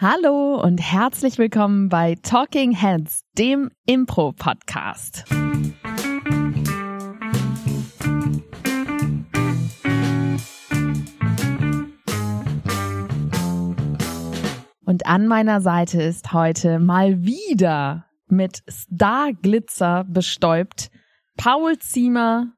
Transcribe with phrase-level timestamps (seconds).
[0.00, 5.24] Hallo und herzlich willkommen bei Talking Heads, dem Impro-Podcast.
[14.84, 20.92] Und an meiner Seite ist heute mal wieder mit Starglitzer bestäubt
[21.36, 22.52] Paul Ziemer,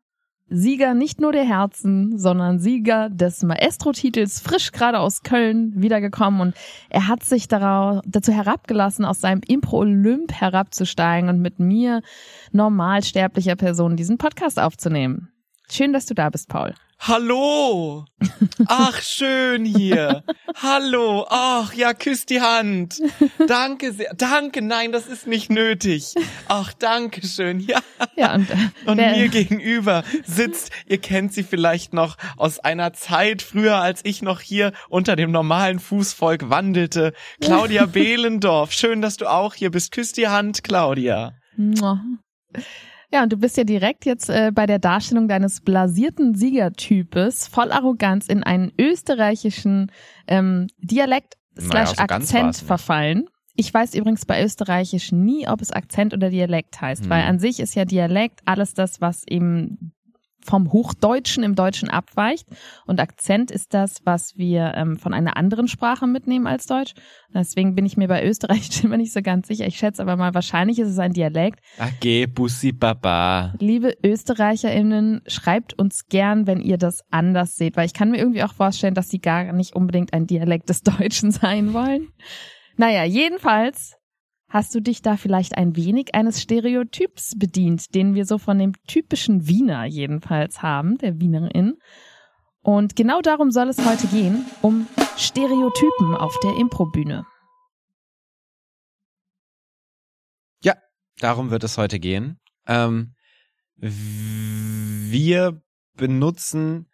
[0.53, 6.55] Sieger nicht nur der Herzen, sondern Sieger des Maestro-Titels, frisch gerade aus Köln wiedergekommen und
[6.89, 12.03] er hat sich darauf, dazu herabgelassen, aus seinem Impro-Olymp herabzusteigen und mit mir,
[12.51, 15.29] normalsterblicher Person, diesen Podcast aufzunehmen.
[15.71, 16.75] Schön, dass du da bist, Paul.
[17.03, 18.05] Hallo!
[18.67, 20.23] Ach, schön hier.
[20.55, 21.27] Hallo.
[21.31, 23.01] Ach, ja, küss die Hand.
[23.49, 24.13] Danke sehr.
[24.15, 26.15] Danke, nein, das ist nicht nötig.
[26.49, 27.61] Ach, danke schön.
[27.61, 27.79] Ja.
[28.17, 33.41] Ja, und, äh, Und mir gegenüber sitzt, ihr kennt sie vielleicht noch aus einer Zeit
[33.41, 37.15] früher, als ich noch hier unter dem normalen Fußvolk wandelte.
[37.41, 38.73] Claudia Behlendorf.
[38.73, 39.93] Schön, dass du auch hier bist.
[39.93, 41.33] Küss die Hand, Claudia.
[43.13, 47.73] Ja, und du bist ja direkt jetzt äh, bei der Darstellung deines blasierten Siegertypes voll
[47.73, 49.91] Arroganz in einen österreichischen
[50.29, 52.67] ähm, Dialekt Naja, slash so Akzent war's nicht.
[52.67, 53.29] verfallen.
[53.57, 57.11] Ich weiß übrigens bei Österreichisch nie, ob es Akzent oder Dialekt heißt, Hm.
[57.11, 59.93] weil an sich ist ja Dialekt alles das, was eben
[60.45, 62.47] vom Hochdeutschen im Deutschen abweicht
[62.87, 66.95] und Akzent ist das, was wir ähm, von einer anderen Sprache mitnehmen als Deutsch.
[67.33, 69.67] Deswegen bin ich mir bei Österreichisch immer nicht so ganz sicher.
[69.67, 71.61] Ich schätze aber mal, wahrscheinlich ist es ein Dialekt.
[71.79, 73.55] Age, Bussi, Baba.
[73.59, 78.43] Liebe ÖsterreicherInnen, schreibt uns gern, wenn ihr das anders seht, weil ich kann mir irgendwie
[78.43, 82.09] auch vorstellen, dass sie gar nicht unbedingt ein Dialekt des Deutschen sein wollen.
[82.77, 84.00] Naja, jedenfalls
[84.51, 88.73] hast du dich da vielleicht ein wenig eines Stereotyps bedient, den wir so von dem
[88.87, 91.79] typischen Wiener jedenfalls haben, der Wienerin.
[92.63, 97.25] Und genau darum soll es heute gehen, um Stereotypen auf der Improbühne.
[101.21, 102.41] Darum wird es heute gehen.
[102.67, 103.15] Ähm,
[103.77, 105.63] wir
[105.95, 106.91] benutzen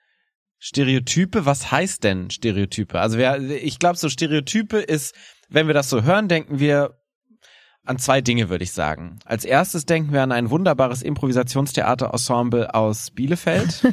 [0.58, 1.46] Stereotype.
[1.46, 2.98] Was heißt denn Stereotype?
[2.98, 5.14] Also wer, ich glaube, so Stereotype ist,
[5.48, 7.00] wenn wir das so hören, denken wir
[7.86, 9.18] an zwei Dinge, würde ich sagen.
[9.24, 13.92] Als erstes denken wir an ein wunderbares Improvisationstheaterensemble aus Bielefeld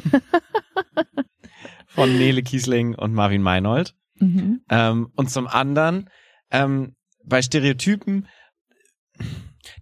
[1.86, 3.94] von Nele Kiesling und Marvin Meinold.
[4.16, 4.60] Mhm.
[4.68, 6.10] Ähm, und zum anderen,
[6.50, 6.94] ähm,
[7.24, 8.28] bei Stereotypen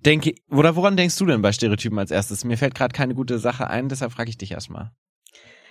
[0.05, 2.45] denke, oder woran denkst du denn bei Stereotypen als erstes?
[2.45, 4.93] Mir fällt gerade keine gute Sache ein, deshalb frage ich dich erstmal.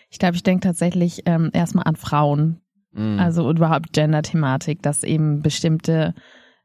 [0.10, 2.62] Ich glaube, ich denke tatsächlich ähm, erstmal an Frauen,
[2.94, 3.20] Mhm.
[3.20, 6.14] Also überhaupt Gender-Thematik, dass eben bestimmte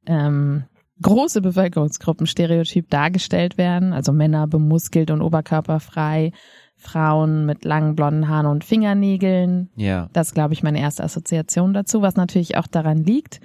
[0.06, 0.64] ähm,
[1.02, 6.32] große Bevölkerungsgruppen stereotyp dargestellt werden, also Männer bemuskelt und oberkörperfrei,
[6.76, 9.70] Frauen mit langen blonden Haaren und Fingernägeln.
[9.76, 10.08] ja.
[10.12, 13.40] Das ist, glaube ich, meine erste Assoziation dazu, was natürlich auch daran liegt,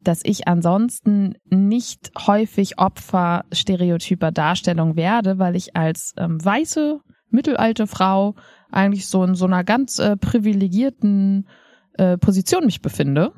[0.00, 7.86] dass ich ansonsten nicht häufig Opfer stereotyper Darstellung werde, weil ich als ähm, weiße, mittelalte
[7.86, 8.34] Frau
[8.70, 11.48] eigentlich so in so einer ganz äh, privilegierten
[11.94, 13.32] äh, Position mich befinde,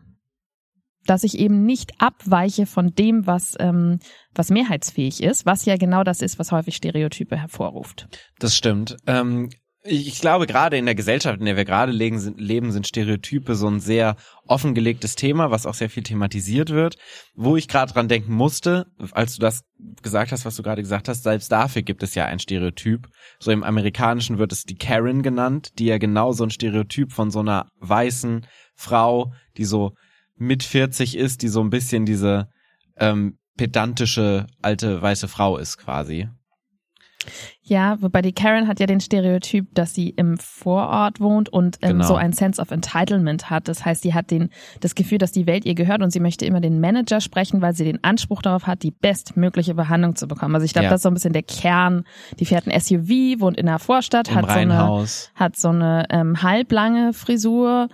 [1.07, 3.99] dass ich eben nicht abweiche von dem, was, ähm,
[4.35, 8.09] was mehrheitsfähig ist, was ja genau das ist, was häufig Stereotype hervorruft.
[8.39, 8.97] Das stimmt.
[9.07, 9.51] Ähm,
[9.85, 13.55] ich, glaube, gerade in der Gesellschaft, in der wir gerade legen, sind, leben, sind Stereotype
[13.55, 14.17] so ein sehr
[14.47, 16.97] offengelegtes Thema, was auch sehr viel thematisiert wird.
[17.35, 19.63] Wo ich gerade dran denken musste, als du das
[20.03, 23.09] gesagt hast, was du gerade gesagt hast, selbst dafür gibt es ja ein Stereotyp.
[23.39, 27.31] So im Amerikanischen wird es die Karen genannt, die ja genau so ein Stereotyp von
[27.31, 29.93] so einer weißen Frau, die so
[30.39, 32.49] mit 40 ist, die so ein bisschen diese
[32.97, 36.29] ähm, pedantische alte weiße Frau ist quasi.
[37.63, 41.95] Ja, wobei die Karen hat ja den Stereotyp, dass sie im Vorort wohnt und ähm,
[41.99, 42.07] Genau.
[42.07, 43.69] so ein Sense of Entitlement hat.
[43.69, 44.51] Das heißt, sie hat den,
[44.81, 47.75] das Gefühl, dass die Welt ihr gehört und sie möchte immer den Manager sprechen, weil
[47.75, 50.55] sie den Anspruch darauf hat, die bestmögliche Behandlung zu bekommen.
[50.55, 50.91] Also ich glaube, Ja.
[50.91, 52.05] das ist so ein bisschen der Kern.
[52.39, 56.07] Die fährt ein SUV, wohnt in einer Vorstadt, Im hat so eine, hat so eine
[56.11, 57.89] ähm, halblange Frisur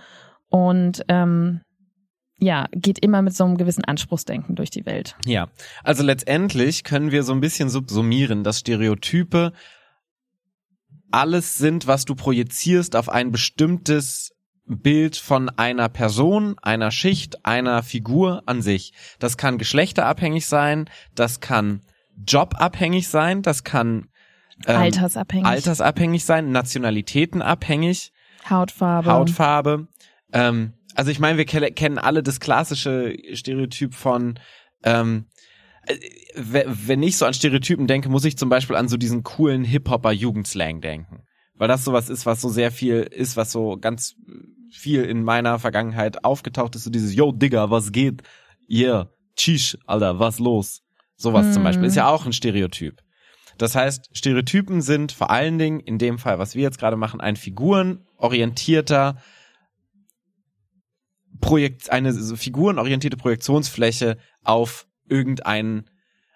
[0.49, 1.61] und ähm,
[2.37, 5.15] ja, geht immer mit so einem gewissen Anspruchsdenken durch die Welt.
[5.25, 5.47] Ja,
[5.83, 9.53] also letztendlich können wir so ein bisschen subsumieren, dass Stereotype
[11.11, 14.33] alles sind, was du projizierst auf ein bestimmtes
[14.67, 18.93] Bild von einer Person, einer Schicht, einer Figur an sich.
[19.19, 21.81] Das kann geschlechterabhängig sein, das kann
[22.27, 24.09] jobabhängig sein, das kann
[24.65, 28.11] ähm, Altersabhängig, altersabhängig sein, nationalitätenabhängig.
[28.49, 29.11] Hautfarbe.
[29.11, 29.87] Hautfarbe.
[30.31, 34.39] Ähm, also ich meine, wir ke kennen alle das klassische Stereotyp von,
[34.83, 35.25] ähm,
[35.85, 35.95] äh,
[36.35, 39.63] we- wenn ich so an Stereotypen denke, muss ich zum Beispiel an so diesen coolen
[39.63, 41.23] Hip-Hopper-Jugendslang denken.
[41.57, 44.15] Weil das sowas ist, was so sehr viel ist, was so ganz
[44.71, 48.23] viel in meiner Vergangenheit aufgetaucht ist, so dieses Yo, Digga, was geht?
[48.67, 50.81] ihr, tschisch, Alter, was los?
[51.15, 51.65] Sowas zum Mhm.
[51.65, 52.99] Beispiel ist ja auch ein Stereotyp.
[53.59, 57.21] Das heißt, Stereotypen sind vor allen Dingen, in dem Fall, was wir jetzt gerade machen,
[57.21, 59.17] ein figurenorientierter
[61.41, 65.85] Projekt, eine so figurenorientierte Projektionsfläche auf irgendein,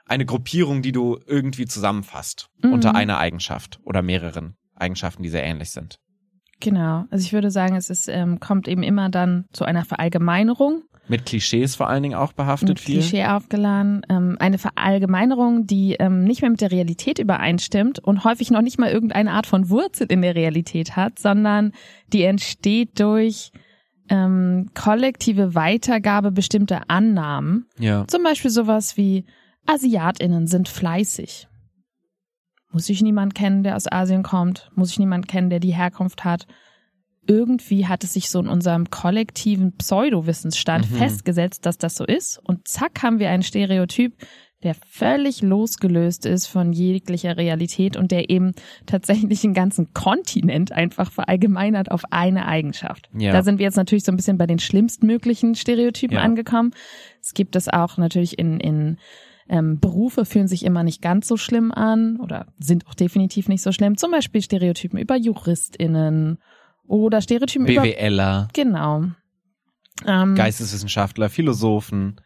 [0.06, 2.74] eine Gruppierung, die du irgendwie zusammenfasst Mhm.
[2.74, 6.00] unter einer Eigenschaft oder mehreren Eigenschaften, die sehr ähnlich sind.
[6.62, 7.06] Genau.
[7.10, 10.84] Also ich würde sagen, es ist, ähm, kommt eben immer dann zu einer Verallgemeinerung.
[11.08, 13.00] Mit Klischees vor allen Dingen auch behaftet mit viel.
[13.00, 14.02] Klischee aufgeladen.
[14.10, 18.78] Ähm, eine Verallgemeinerung, die ähm, nicht mehr mit der Realität übereinstimmt und häufig noch nicht
[18.78, 21.72] mal irgendeine Art von Wurzel in der Realität hat, sondern
[22.12, 23.52] die entsteht durch
[24.10, 27.66] ähm, kollektive Weitergabe bestimmter Annahmen.
[27.78, 28.06] Ja.
[28.08, 29.26] Zum Beispiel sowas wie
[29.66, 31.48] AsiatInnen sind fleißig.
[32.72, 34.70] Muss ich niemand kennen, der aus Asien kommt?
[34.76, 36.46] Muss ich niemand kennen, der die Herkunft hat?
[37.28, 40.96] Irgendwie hat es sich so in unserem kollektiven Pseudowissensstand Mhm.
[40.96, 42.40] festgesetzt, dass das so ist.
[42.44, 44.16] Und zack haben wir einen Stereotyp,
[44.64, 48.54] der völlig losgelöst ist von jeglicher Realität und der eben
[48.86, 53.10] tatsächlich einen ganzen Kontinent einfach verallgemeinert auf eine Eigenschaft.
[53.18, 53.32] Ja.
[53.32, 56.24] Da sind wir jetzt natürlich so ein bisschen bei den schlimmstmöglichen Stereotypen Ja.
[56.24, 56.72] angekommen.
[57.22, 58.98] Es gibt es auch natürlich in, in
[59.48, 63.64] ähm, Berufe fühlen sich immer nicht ganz so schlimm an oder sind auch definitiv nicht
[63.64, 63.98] so schlimm.
[63.98, 66.38] Zum Beispiel Stereotypen über JuristInnen
[66.86, 69.06] oder Stereotypen über BWLer, genau.
[70.06, 72.22] Ähm, Geisteswissenschaftler, Philosophen.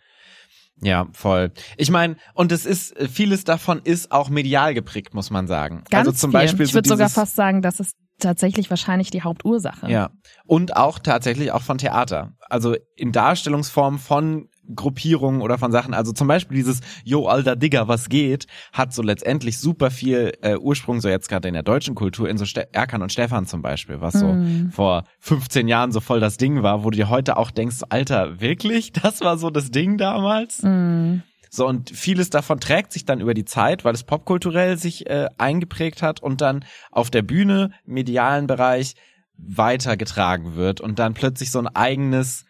[0.83, 1.51] Ja, voll.
[1.77, 5.83] Ich meine, und es ist, vieles davon ist auch medial geprägt, muss man sagen.
[5.89, 6.39] ganz also zum viel.
[6.39, 9.89] Beispiel ich so würde sogar dieses- fast sagen, das ist tatsächlich wahrscheinlich die Hauptursache.
[9.89, 10.11] Ja.
[10.45, 12.33] Und auch tatsächlich auch von Theater.
[12.49, 15.93] Also in Darstellungsform von Gruppierungen oder von Sachen.
[15.93, 20.55] Also zum Beispiel dieses Yo, alter Digger, was geht, hat so letztendlich super viel äh,
[20.57, 23.61] Ursprung, so jetzt gerade in der deutschen Kultur, in so Ste Erkan und Stefan zum
[23.61, 24.71] Beispiel, was so Mm.
[24.71, 28.39] vor 15 Jahren so voll das Ding war, wo du dir heute auch denkst, Alter,
[28.39, 28.91] wirklich?
[29.03, 30.63] Das war so das Ding damals?
[30.63, 31.21] Mm.
[31.49, 35.27] So, und vieles davon trägt sich dann über die Zeit, weil es popkulturell sich äh,
[35.37, 38.95] eingeprägt hat und dann auf der Bühne, im medialen Bereich
[39.37, 42.45] weitergetragen wird und dann plötzlich so ein eigenes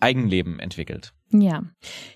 [0.00, 1.12] Eigenleben entwickelt.
[1.32, 1.62] Ja,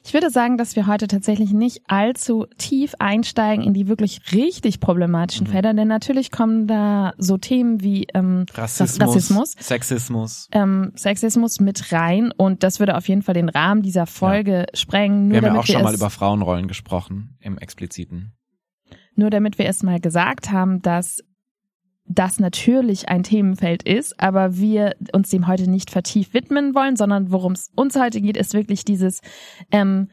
[0.04, 4.78] ich würde sagen, dass wir heute tatsächlich nicht allzu tief einsteigen in die wirklich richtig
[4.78, 5.50] problematischen Mhm.
[5.50, 9.54] Felder, denn natürlich kommen da so Themen wie ähm, Rassismus, Rassismus.
[9.58, 10.48] Sexismus.
[10.52, 15.26] ähm, Sexismus mit rein und das würde auf jeden Fall den Rahmen dieser Folge sprengen.
[15.28, 18.34] Nur Wir haben ja auch schon mal über Frauenrollen gesprochen im expliziten.
[19.16, 21.18] nur damit wir es mal gesagt haben, dass
[22.10, 27.30] das natürlich ein Themenfeld ist, aber wir uns dem heute nicht vertieft widmen wollen, sondern
[27.30, 29.20] worum es uns heute geht, ist wirklich dieses,
[29.70, 30.08] ähm,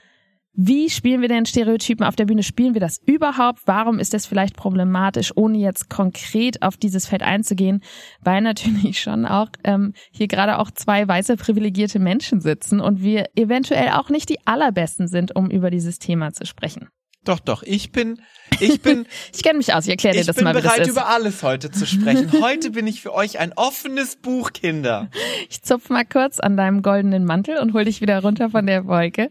[0.53, 2.41] wie spielen wir denn Stereotypen auf der Bühne?
[2.41, 3.61] Spielen wir das überhaupt?
[3.65, 7.81] Warum ist das vielleicht problematisch, ohne jetzt konkret auf dieses Feld einzugehen?
[8.21, 13.25] Weil natürlich schon auch ähm, hier gerade auch zwei weiße privilegierte Menschen sitzen und wir
[13.35, 16.89] eventuell auch nicht die allerbesten sind, um über dieses Thema zu sprechen.
[17.27, 18.21] Doch, doch, ich bin,
[18.61, 20.79] ich bin, Ich kenne mich aus, ich erkläre dir ich das bin mal, wie bereit,
[20.79, 20.93] das ist.
[20.93, 22.31] über alles heute zu sprechen.
[22.41, 25.09] Heute bin ich für euch ein offenes Buch, Kinder.
[25.49, 28.87] Ich zupf mal kurz an deinem goldenen Mantel und hol dich wieder runter von der
[28.87, 29.29] Wolke.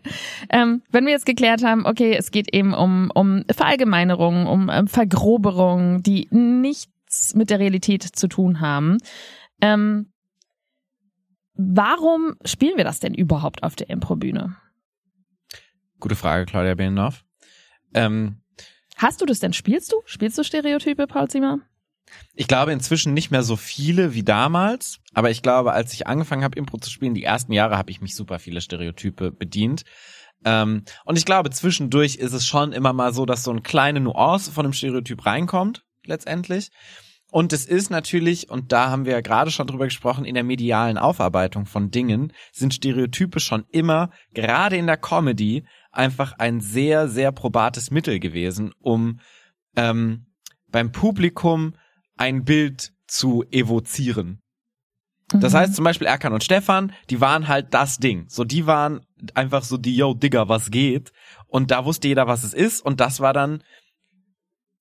[0.51, 4.89] Ähm, wenn wir jetzt geklärt haben, okay, es geht eben um, um Verallgemeinerungen, um ähm,
[4.89, 8.99] Vergroberungen, die nichts mit der Realität zu tun haben.
[9.63, 10.13] Ähm,
[11.55, 14.57] warum spielen wir das denn überhaupt auf der Improbühne?
[15.99, 17.26] Gute Frage, Claudia Behlendorf.
[17.97, 18.43] Ähm,
[18.97, 19.53] Hast du das denn?
[19.53, 19.97] Spielst du?
[20.05, 21.59] Spielst du Stereotype, Paul Zimmer?
[22.35, 26.45] Ich glaube inzwischen nicht mehr so viele wie damals, aber ich glaube, als ich angefangen
[26.45, 29.83] habe, Impro zu spielen, die ersten Jahre habe ich mich super viele Stereotype bedient.
[30.45, 34.01] Ähm, und ich glaube, zwischendurch ist es schon immer mal so, dass so eine kleine
[34.01, 36.71] Nuance von einem Stereotyp reinkommt, letztendlich.
[37.33, 40.45] Und es ist natürlich, und da haben wir ja gerade schon drüber gesprochen, in der
[40.45, 47.09] medialen Aufarbeitung von Dingen sind Stereotype schon immer, gerade in der Comedy, einfach ein sehr,
[47.09, 49.21] sehr probates Mittel gewesen, um
[49.77, 50.27] ähm,
[50.69, 51.75] beim Publikum
[52.17, 54.41] ein Bild zu evozieren.
[55.29, 55.57] Das Mhm.
[55.59, 58.27] heißt zum Beispiel Erkan und Stefan, die waren halt das Ding.
[58.29, 59.01] So, die waren
[59.35, 61.13] einfach so die, yo, Digger, was geht?
[61.49, 62.81] Und da wusste jeder, was es ist.
[62.81, 63.63] Und das war dann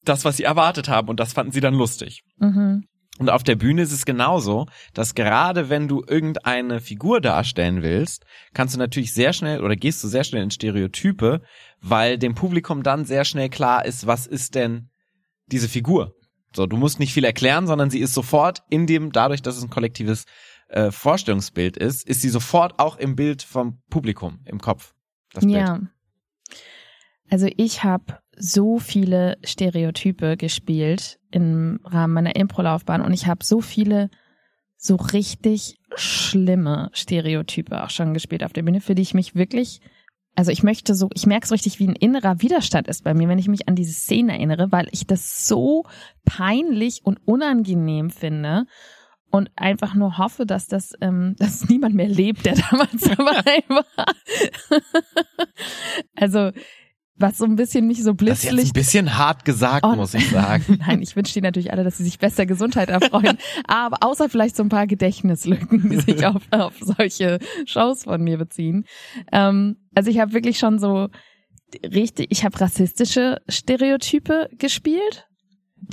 [0.03, 1.09] das, was sie erwartet haben.
[1.09, 2.21] Und das fanden sie dann lustig.
[2.37, 2.85] Mhm.
[3.17, 8.25] Und auf der Bühne ist es genauso, dass gerade wenn du irgendeine Figur darstellen willst,
[8.53, 11.41] kannst du natürlich sehr schnell oder gehst du sehr schnell in Stereotype,
[11.79, 14.89] weil dem Publikum dann sehr schnell klar ist, was ist denn
[15.47, 16.13] diese Figur?
[16.53, 19.63] So, du musst nicht viel erklären, sondern sie ist sofort in dem, dadurch, dass es
[19.63, 20.25] ein kollektives
[20.67, 24.93] äh, Vorstellungsbild ist, ist sie sofort auch im Bild vom Publikum, im Kopf.
[25.41, 25.79] Ja.
[27.29, 33.59] Also ich habe so viele Stereotype gespielt im Rahmen meiner Impro-Laufbahn und ich habe so
[33.59, 34.09] viele
[34.77, 39.81] so richtig schlimme Stereotype auch schon gespielt auf der Bühne, für die ich mich wirklich
[40.37, 43.29] also ich möchte so, ich merke so richtig, wie ein innerer Widerstand ist bei mir,
[43.29, 45.85] wenn ich mich an diese Szene erinnere, weil ich das so
[46.25, 48.65] peinlich und unangenehm finde
[49.31, 54.05] und einfach nur hoffe, dass das, ähm, dass niemand mehr lebt, der damals dabei war.
[56.15, 56.51] also
[57.17, 60.13] was so ein bisschen mich so Das ist jetzt ein bisschen hart gesagt, Oh, muss
[60.13, 60.79] ich sagen.
[60.85, 63.37] Nein, ich wünsche denen natürlich alle, dass sie sich besser Gesundheit erfreuen.
[63.67, 68.37] aber außer vielleicht so ein paar Gedächtnislücken, die sich auf, auf solche Shows von mir
[68.37, 68.85] beziehen.
[69.31, 71.07] Ähm, also ich habe wirklich schon so
[71.83, 75.27] richtig, ich habe rassistische Stereotype gespielt.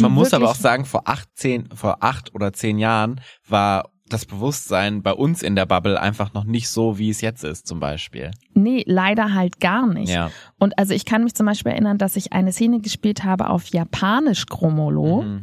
[0.00, 4.26] Man muss aber auch sagen, vor acht, zehn, vor acht oder zehn Jahren war das
[4.26, 7.80] Bewusstsein bei uns in der Bubble einfach noch nicht so, wie es jetzt ist, zum
[7.80, 8.30] Beispiel.
[8.54, 10.10] Nee, leider halt gar nicht.
[10.10, 10.30] Ja.
[10.58, 13.66] Und also ich kann mich zum Beispiel erinnern, dass ich eine Szene gespielt habe auf
[13.66, 15.22] Japanisch Chromolo.
[15.22, 15.42] Mhm.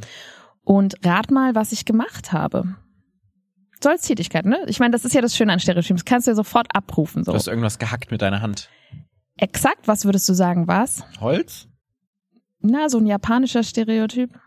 [0.64, 2.76] Und rat mal, was ich gemacht habe.
[3.82, 4.60] So als Tätigkeit, ne?
[4.68, 5.98] Ich meine, das ist ja das Schöne an Stereotypen.
[5.98, 7.24] Das kannst du ja sofort abrufen.
[7.24, 7.32] So.
[7.32, 8.70] Du hast irgendwas gehackt mit deiner Hand.
[9.38, 11.04] Exakt, was würdest du sagen, was?
[11.22, 11.68] Holz?
[12.62, 14.38] Na, so ein japanischer Stereotyp.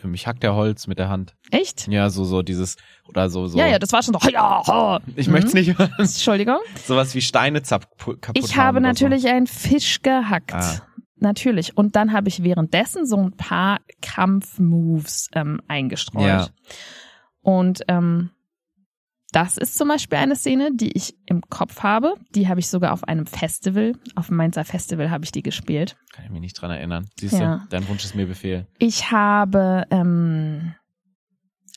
[0.00, 1.34] Für mich hackt der Holz mit der Hand.
[1.50, 1.88] Echt?
[1.88, 2.76] Ja, so, so dieses,
[3.08, 3.58] oder so, so.
[3.58, 4.28] Ja, ja, das war schon so.
[4.30, 5.00] Ja, ha.
[5.16, 5.32] Ich Mhm.
[5.32, 5.92] möchte es nicht hören.
[5.98, 6.58] Entschuldigung.
[6.86, 10.54] Sowas wie Steine kaputt Ich habe natürlich einen Fisch gehackt.
[10.54, 10.82] Ah.
[11.16, 11.76] Natürlich.
[11.76, 16.22] Und dann habe ich währenddessen so ein paar Kampfmoves ähm, eingestreut.
[16.26, 16.48] Ja.
[17.42, 18.30] Und ähm,
[19.32, 22.14] das ist zum Beispiel eine Szene, die ich im Kopf habe.
[22.34, 25.96] Die habe ich sogar auf einem Festival, auf dem Mainzer Festival habe ich die gespielt.
[26.14, 27.08] Kann ich mich nicht dran erinnern.
[27.20, 27.66] Siehst du, Ja.
[27.70, 28.66] dein Wunsch ist mir Befehl.
[28.78, 30.72] Ich habe ähm,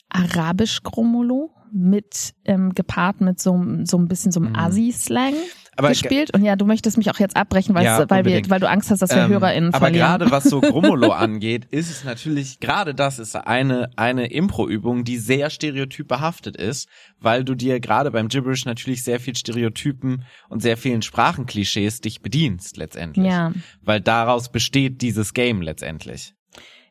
[0.08, 3.52] Arabisch Chromolo mit ähm, gepaart mit so,
[3.84, 4.56] so ein bisschen so einem Mhm.
[4.56, 5.34] Assi-Slang
[5.76, 6.34] gespielt.
[6.34, 8.90] Und ja, du möchtest mich auch jetzt abbrechen, weil, Ja, weil, wir, weil du Angst
[8.90, 10.06] hast, dass wir Ähm, HörerInnen aber verlieren.
[10.06, 15.18] gerade was so Grummolo angeht, ist es natürlich, gerade das ist eine, eine Impro-Übung, die
[15.18, 16.88] sehr stereotyp behaftet ist,
[17.20, 22.20] weil du dir gerade beim Gibberish natürlich sehr viel Stereotypen und sehr vielen Sprachenklischees dich
[22.22, 23.26] bedienst letztendlich.
[23.26, 26.34] ja, Weil daraus besteht dieses Game letztendlich.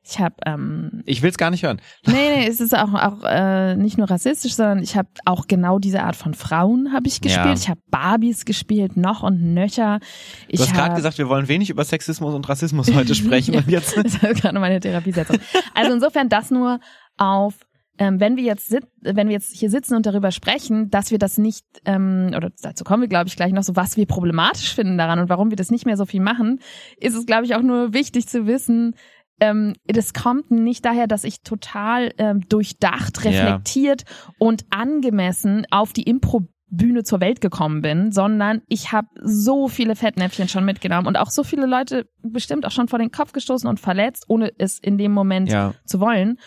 [0.04, 1.80] Ich habe ähm, Ich will's gar nicht hören.
[2.06, 5.78] Nee, nee, es ist auch, auch äh, nicht nur rassistisch, sondern ich habe auch genau
[5.78, 7.46] diese Art von Frauen habe ich gespielt.
[7.46, 7.54] Ja.
[7.54, 10.00] Ich habe Barbies gespielt, noch und nöcher.
[10.48, 13.68] Ich Du hast gerade gesagt, wir wollen wenig über Sexismus und Rassismus heute sprechen und
[13.68, 15.38] jetzt das ist gerade meine Therapiesetzung.
[15.76, 16.80] Also insofern das nur
[17.18, 17.56] auf
[17.98, 21.20] ähm, wenn wir jetzt sit wenn wir jetzt hier sitzen und darüber sprechen, dass wir
[21.20, 24.74] das nicht ähm, oder dazu kommen wir glaube ich gleich noch so, was wir problematisch
[24.74, 26.60] finden daran und warum wir das nicht mehr so viel machen,
[26.98, 28.96] ist es glaube ich auch nur wichtig zu wissen.
[29.42, 34.04] Ähm, das kommt nicht daher, dass ich total ähm, durchdacht, reflektiert
[34.38, 39.98] und angemessen auf die Impro Bühne zur Welt gekommen bin, sondern ich habe so viele
[39.98, 43.68] Fettnäpfchen schon mitgenommen und auch so viele Leute bestimmt auch schon vor den Kopf gestoßen
[43.68, 45.74] und verletzt, ohne es in dem Moment ja.
[45.86, 46.38] zu wollen.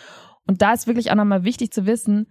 [0.47, 2.25] Und da ist wirklich auch nochmal wichtig zu wissen,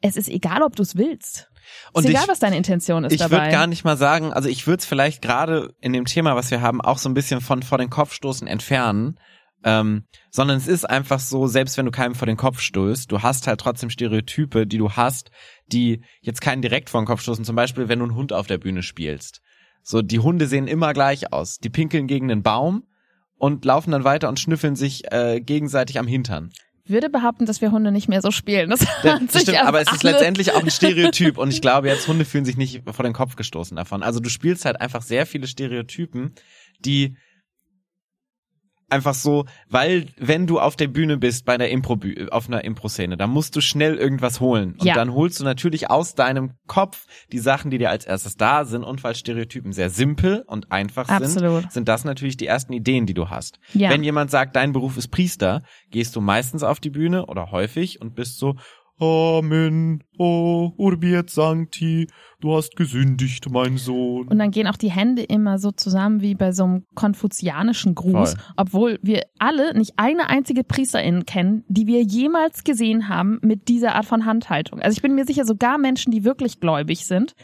[0.00, 1.48] es ist egal, ob du es willst.
[1.92, 4.48] Und ist egal, ich- was deine Intention ist Ich würde gar nicht mal sagen, also
[4.48, 7.40] ich würde es vielleicht gerade in dem Thema, was wir haben, auch so ein bisschen
[7.40, 9.18] von vor den Kopf stoßen entfernen.
[9.64, 13.22] Ähm, sondern es ist einfach so, selbst wenn du keinem vor den Kopf stößt, du
[13.22, 15.30] hast halt trotzdem Stereotype, die du hast,
[15.66, 17.44] die jetzt keinen direkt vor den Kopf stoßen.
[17.44, 19.40] Zum Beispiel, wenn du einen Hund auf der Bühne spielst.
[19.82, 21.58] So, die Hunde sehen immer gleich aus.
[21.58, 22.84] Die pinkeln gegen den Baum
[23.36, 26.50] und laufen dann weiter und schnüffeln sich äh, gegenseitig am Hintern.
[26.86, 28.70] würde behaupten, dass wir Hunde nicht mehr so spielen.
[28.70, 32.24] Das das stimmt, aber es ist letztendlich auch ein Stereotyp und ich glaube jetzt, Hunde
[32.24, 34.04] fühlen sich nicht vor den Kopf gestoßen davon.
[34.04, 36.34] Also du spielst halt einfach sehr viele Stereotypen,
[36.84, 37.16] die
[38.92, 41.98] einfach so, weil wenn du auf der Bühne bist bei der Impro
[42.30, 44.94] auf einer Impro-Szene, dann musst du schnell irgendwas holen und Ja.
[44.94, 48.84] dann holst du natürlich aus deinem Kopf die Sachen, die dir als erstes da sind
[48.84, 51.72] und weil Stereotypen sehr simpel und einfach sind, Absolut.
[51.72, 53.58] sind das natürlich die ersten Ideen, die du hast.
[53.74, 53.90] Ja.
[53.90, 58.00] Wenn jemand sagt, dein Beruf ist Priester, gehst du meistens auf die Bühne oder häufig
[58.00, 58.56] und bist so,
[59.02, 62.06] Amen, oh, urbi et sancti,
[62.40, 64.28] du hast gesündigt, mein Sohn.
[64.28, 68.34] Und dann gehen auch die Hände immer so zusammen wie bei so einem konfuzianischen Gruß,
[68.34, 68.42] Voll.
[68.56, 73.96] obwohl wir alle nicht eine einzige Priesterin kennen, die wir jemals gesehen haben mit dieser
[73.96, 74.80] Art von Handhaltung.
[74.80, 77.34] Also ich bin mir sicher, sogar Menschen, die wirklich gläubig sind,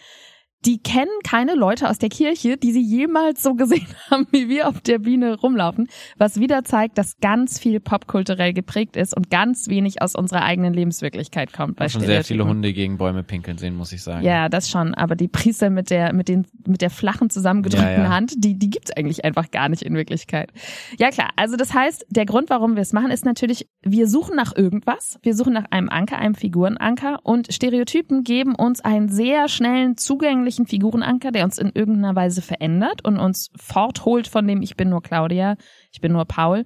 [0.67, 4.69] die kennen keine Leute aus der Kirche, die sie jemals so gesehen haben, wie wir
[4.69, 9.69] auf der Bühne rumlaufen, was wieder zeigt, dass ganz viel popkulturell geprägt ist und ganz
[9.69, 11.75] wenig aus unserer eigenen Lebenswirklichkeit kommt.
[11.75, 14.25] Ich habe schon sehr viele Hunde gegen Bäume pinkeln sehen, muss ich sagen.
[14.25, 14.95] Ja, das schon.
[14.95, 18.09] Aber die Priester mit der, mit den, mit der flachen zusammengedrückten Ja, ja.
[18.09, 20.53] Hand, die, die gibt's eigentlich einfach gar nicht in Wirklichkeit.
[20.99, 21.31] Ja, klar.
[21.37, 25.21] Also das heißt, der Grund, warum wir es machen, ist natürlich, wir suchen nach irgendwas.
[25.23, 30.48] Wir suchen nach einem Anker, einem Figurenanker und Stereotypen geben uns einen sehr schnellen, zugänglichen
[30.67, 35.03] Figurenanker, der uns in irgendeiner Weise verändert und uns fortholt von dem Ich bin nur
[35.03, 35.57] Claudia,
[35.93, 36.65] ich bin nur Paul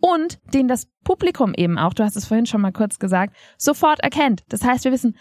[0.00, 4.00] und den das Publikum eben auch, du hast es vorhin schon mal kurz gesagt, sofort
[4.00, 4.42] erkennt.
[4.48, 5.16] Das heißt, wir wissen,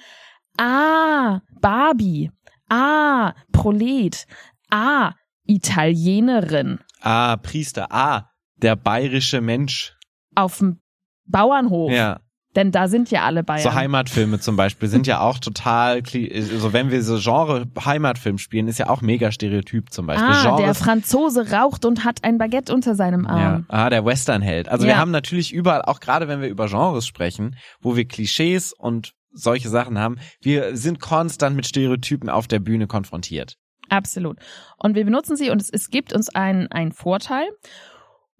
[0.58, 2.32] ah, Barbie,
[2.70, 4.26] ah, Prolet,
[4.70, 5.14] ah,
[5.46, 7.88] Italienerin Ah, Priester.
[7.92, 9.96] Ah, der bayerische Mensch.
[10.36, 10.80] auf dem
[11.26, 11.92] Bauernhof.
[11.92, 12.20] Ja.
[12.56, 13.64] Denn da sind ja alle Bayern.
[13.64, 18.68] So Heimatfilme zum Beispiel sind ja auch total, so wenn wir so Genre Heimatfilm spielen,
[18.68, 20.28] ist ja auch mega Stereotyp zum Beispiel.
[20.30, 23.30] ah, der Genres Franzose raucht und hat ein Baguette unter seinem Ja.
[23.32, 23.66] Arm.
[23.70, 24.70] Ah, der Westernheld.
[24.70, 24.98] Also wir Ja.
[25.00, 29.70] haben natürlich überall, auch gerade wenn wir über Genres sprechen, wo wir Klischees und solche
[29.70, 33.56] Sachen haben, wir sind konstant mit Stereotypen auf der Bühne konfrontiert.
[33.90, 34.38] Absolut.
[34.78, 37.46] Und wir benutzen sie und es, es gibt uns einen, einen Vorteil.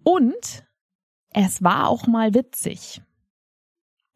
[0.04, 0.64] Und
[1.30, 3.00] es war auch mal witzig.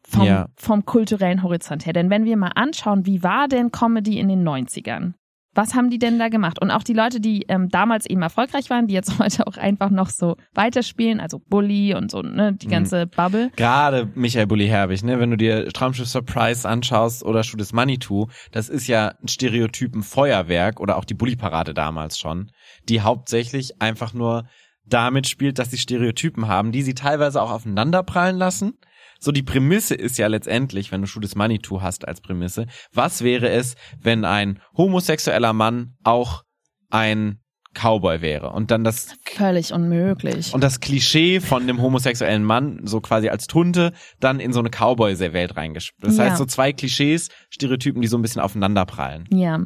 [0.09, 0.47] Vom, Ja.
[0.55, 1.93] vom kulturellen Horizont her.
[1.93, 5.13] Denn wenn wir mal anschauen, wie war denn Comedy in den 90ern?
[5.55, 6.61] Was haben die denn da gemacht?
[6.61, 9.89] Und auch die Leute, die ähm, damals eben erfolgreich waren, die jetzt heute auch einfach
[9.89, 12.71] noch so weiterspielen, also Bully und so, ne, die Mhm.
[12.71, 13.49] ganze Bubble.
[13.55, 18.69] Gerade Michael Bulli Herbig, ne, wenn du dir Traumschiff Surprise anschaust oder is Manitou, das
[18.69, 22.51] ist ja ein Stereotypen Feuerwerk oder auch die Bully-Parade damals schon,
[22.87, 24.45] die hauptsächlich einfach nur
[24.85, 28.73] damit spielt, dass sie Stereotypen haben, die sie teilweise auch aufeinanderprallen lassen.
[29.19, 33.21] So die Prämisse ist ja letztendlich, wenn du Shoot is Manitou hast als Prämisse, was
[33.23, 36.43] wäre es, wenn ein homosexueller Mann auch
[36.89, 37.39] ein
[37.73, 40.53] Cowboy wäre und dann das Völlig unmöglich.
[40.55, 44.69] und das Klischee von dem homosexuellen Mann, so quasi als Tunte, dann in so eine
[44.71, 46.03] Cowboy-Welt reingespielt.
[46.07, 46.23] Das Ja.
[46.25, 49.25] heißt, so zwei Klischees, Stereotypen, die so ein bisschen aufeinanderprallen.
[49.31, 49.61] Ja.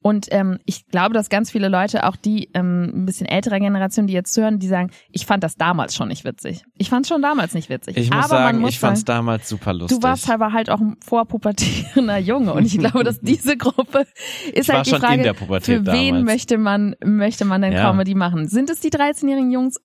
[0.00, 4.06] Und ähm, ich glaube, dass ganz viele Leute, auch die ähm, ein bisschen älterer Generation,
[4.06, 6.62] die jetzt zuhören, die sagen, ich fand das damals schon nicht witzig.
[6.76, 7.96] Ich fand es schon damals nicht witzig.
[7.96, 9.98] Ich muss Aber sagen, muss ich fand's sagen, damals super lustig.
[9.98, 14.06] Du warst aber halt auch ein vorpubertierender Junge und ich glaube, dass diese Gruppe
[14.52, 16.24] ist Ich halt die Frage, in der Pubertät für wen damals.
[16.24, 17.90] möchte man möchte man denn Ja.
[17.90, 18.48] Comedy machen?
[18.48, 19.76] Sind es die 13-jährigen Jungs?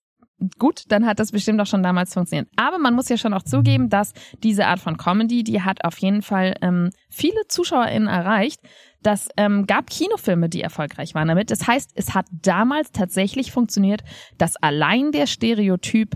[0.58, 2.48] Gut, dann hat das bestimmt auch schon damals funktioniert.
[2.56, 5.98] Aber man muss ja schon auch zugeben, dass diese Art von Comedy, die hat auf
[5.98, 8.62] jeden Fall ähm, viele ZuschauerInnen erreicht.
[9.02, 11.52] Das ähm, gab Kinofilme, die erfolgreich waren damit.
[11.52, 14.02] Das heißt, es hat damals tatsächlich funktioniert,
[14.38, 16.16] dass allein der Stereotyp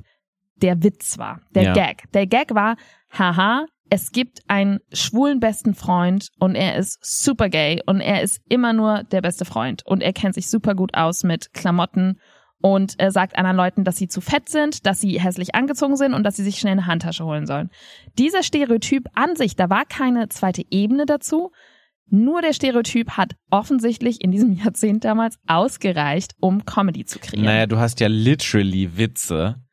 [0.55, 1.73] der Witz war, der Ja.
[1.73, 2.11] Gag.
[2.13, 2.75] Der Gag war,
[3.17, 8.41] haha, es gibt einen schwulen besten Freund und er ist super gay und er ist
[8.49, 12.19] immer nur der beste Freund und er kennt sich super gut aus mit Klamotten
[12.59, 16.13] und er sagt anderen Leuten, dass sie zu fett sind, dass sie hässlich angezogen sind
[16.13, 17.69] und dass sie sich schnell eine Handtasche holen sollen.
[18.17, 21.51] Dieser Stereotyp an sich, da war keine zweite Ebene dazu.
[22.09, 27.45] Nur der Stereotyp hat offensichtlich in diesem Jahrzehnt damals ausgereicht, um Comedy zu kreieren.
[27.45, 29.63] Naja, du hast ja literally Witze,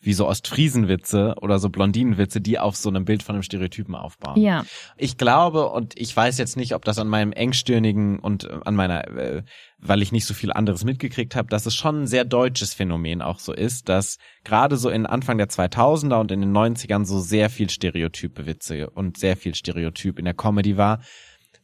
[0.00, 4.40] wie so Ostfriesenwitze oder so Blondinenwitze, die auf so einem Bild von einem Stereotypen aufbauen.
[4.40, 4.64] Ja,
[4.96, 8.76] Ich glaube, und ich weiß jetzt nicht, ob das an meinem engstirnigen und äh, an
[8.76, 9.42] meiner, äh,
[9.78, 13.22] weil ich nicht so viel anderes mitgekriegt habe, dass es schon ein sehr deutsches Phänomen
[13.22, 17.18] auch so ist, dass gerade so in Anfang der 2000er und in den 90ern so
[17.18, 21.00] sehr viel Stereotype Witze und sehr viel Stereotyp in der Comedy war,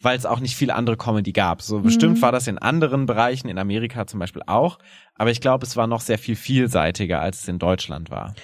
[0.04, 1.62] weil es auch nicht viel andere Comedy gab.
[1.62, 4.78] So bestimmt war das in anderen Bereichen, in Amerika zum Beispiel auch,
[5.14, 8.34] aber ich glaube, es war noch sehr viel vielseitiger, als es in Deutschland war.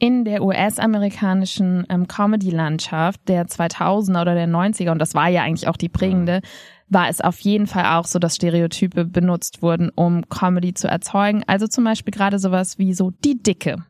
[0.00, 5.66] in der US-amerikanischen ähm, Comedy-Landschaft der 2000er oder der 90er, und das war ja eigentlich
[5.66, 6.40] auch die prägende,
[6.88, 11.42] war es auf jeden Fall auch so, dass Stereotype benutzt wurden, um Comedy zu erzeugen.
[11.46, 13.84] Also zum Beispiel gerade sowas wie so die Dicke.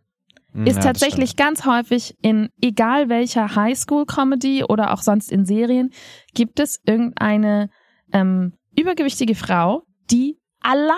[0.65, 5.91] Ist ja, tatsächlich ganz häufig in egal welcher Highschool-Comedy oder auch sonst in Serien,
[6.35, 7.71] gibt es irgendeine
[8.13, 10.97] ähm, übergewichtige Frau, die allein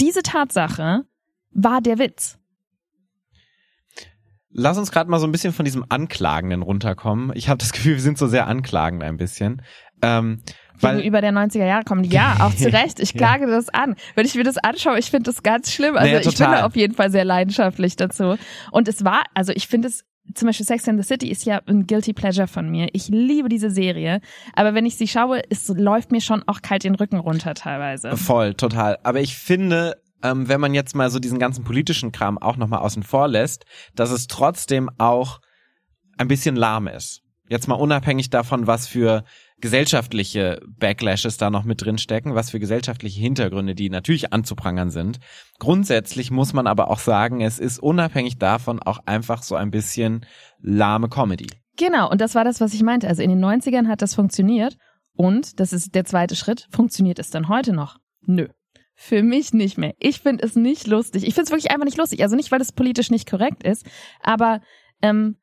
[0.00, 1.02] diese Tatsache
[1.50, 2.38] war der Witz.
[4.50, 7.32] Lass uns gerade mal so ein bisschen von diesem Anklagenden runterkommen.
[7.34, 9.62] Ich habe das Gefühl, wir sind so sehr anklagend ein bisschen.
[10.00, 10.42] Ähm,
[10.80, 12.04] weil gegenüber der 90er Jahre kommen.
[12.04, 13.00] Ja, auch zu Recht.
[13.00, 13.18] Ich Ja.
[13.18, 13.94] klage das an.
[14.14, 15.96] Wenn ich mir das anschaue, ich finde das ganz schlimm.
[15.96, 18.36] Also Naja, ich bin da auf jeden Fall sehr leidenschaftlich dazu.
[18.70, 21.60] Und es war, also ich finde es, zum Beispiel Sex and the City ist ja
[21.66, 22.88] ein Guilty Pleasure von mir.
[22.94, 24.20] Ich liebe diese Serie.
[24.54, 28.16] Aber wenn ich sie schaue, es läuft mir schon auch kalt den Rücken runter teilweise.
[28.16, 28.98] voll, total.
[29.02, 32.80] Aber ich finde, ähm, wenn man jetzt mal so diesen ganzen politischen Kram auch nochmal
[32.80, 35.40] außen vor lässt, dass es trotzdem auch
[36.16, 37.20] ein bisschen lahm ist.
[37.50, 39.24] Jetzt mal unabhängig davon, was für
[39.60, 45.18] gesellschaftliche Backlashes da noch mit drin stecken, was für gesellschaftliche Hintergründe, die natürlich anzuprangern sind.
[45.58, 50.26] Grundsätzlich muss man aber auch sagen, es ist unabhängig davon auch einfach so ein bisschen
[50.60, 51.46] lahme Comedy.
[51.76, 53.08] Genau, und das war das, was ich meinte.
[53.08, 54.76] Also in den 90ern hat das funktioniert.
[55.16, 57.98] Und, das ist der zweite Schritt, funktioniert es dann heute noch?
[58.22, 58.48] Nö.
[58.96, 59.94] Für mich nicht mehr.
[59.98, 61.26] Ich finde es nicht lustig.
[61.26, 62.22] Ich finde es wirklich einfach nicht lustig.
[62.22, 63.84] Also nicht, weil es politisch nicht korrekt ist,
[64.20, 64.60] aber
[65.02, 65.36] ähm,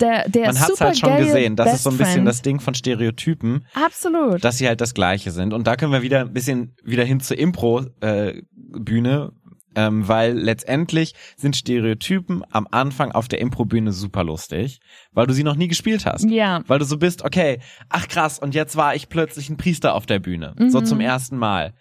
[0.00, 1.54] der, der Man hat es halt schon gesehen.
[1.56, 3.86] Das ist so ein bisschen Best das Ding von Stereotypen, Friend.
[3.86, 4.44] Absolut.
[4.44, 5.52] dass sie halt das Gleiche sind.
[5.52, 9.32] Und da können wir wieder ein bisschen wieder hin zur Impro-Bühne,
[9.74, 14.80] ähm, weil letztendlich sind Stereotypen am Anfang auf der Impro-Bühne super lustig,
[15.12, 16.24] weil du sie noch nie gespielt hast.
[16.28, 16.62] ja.
[16.66, 20.04] Weil du so bist, okay, ach krass, und jetzt war ich plötzlich ein Priester auf
[20.06, 20.54] der Bühne.
[20.68, 20.84] So Mhm.
[20.86, 21.72] zum ersten Mal.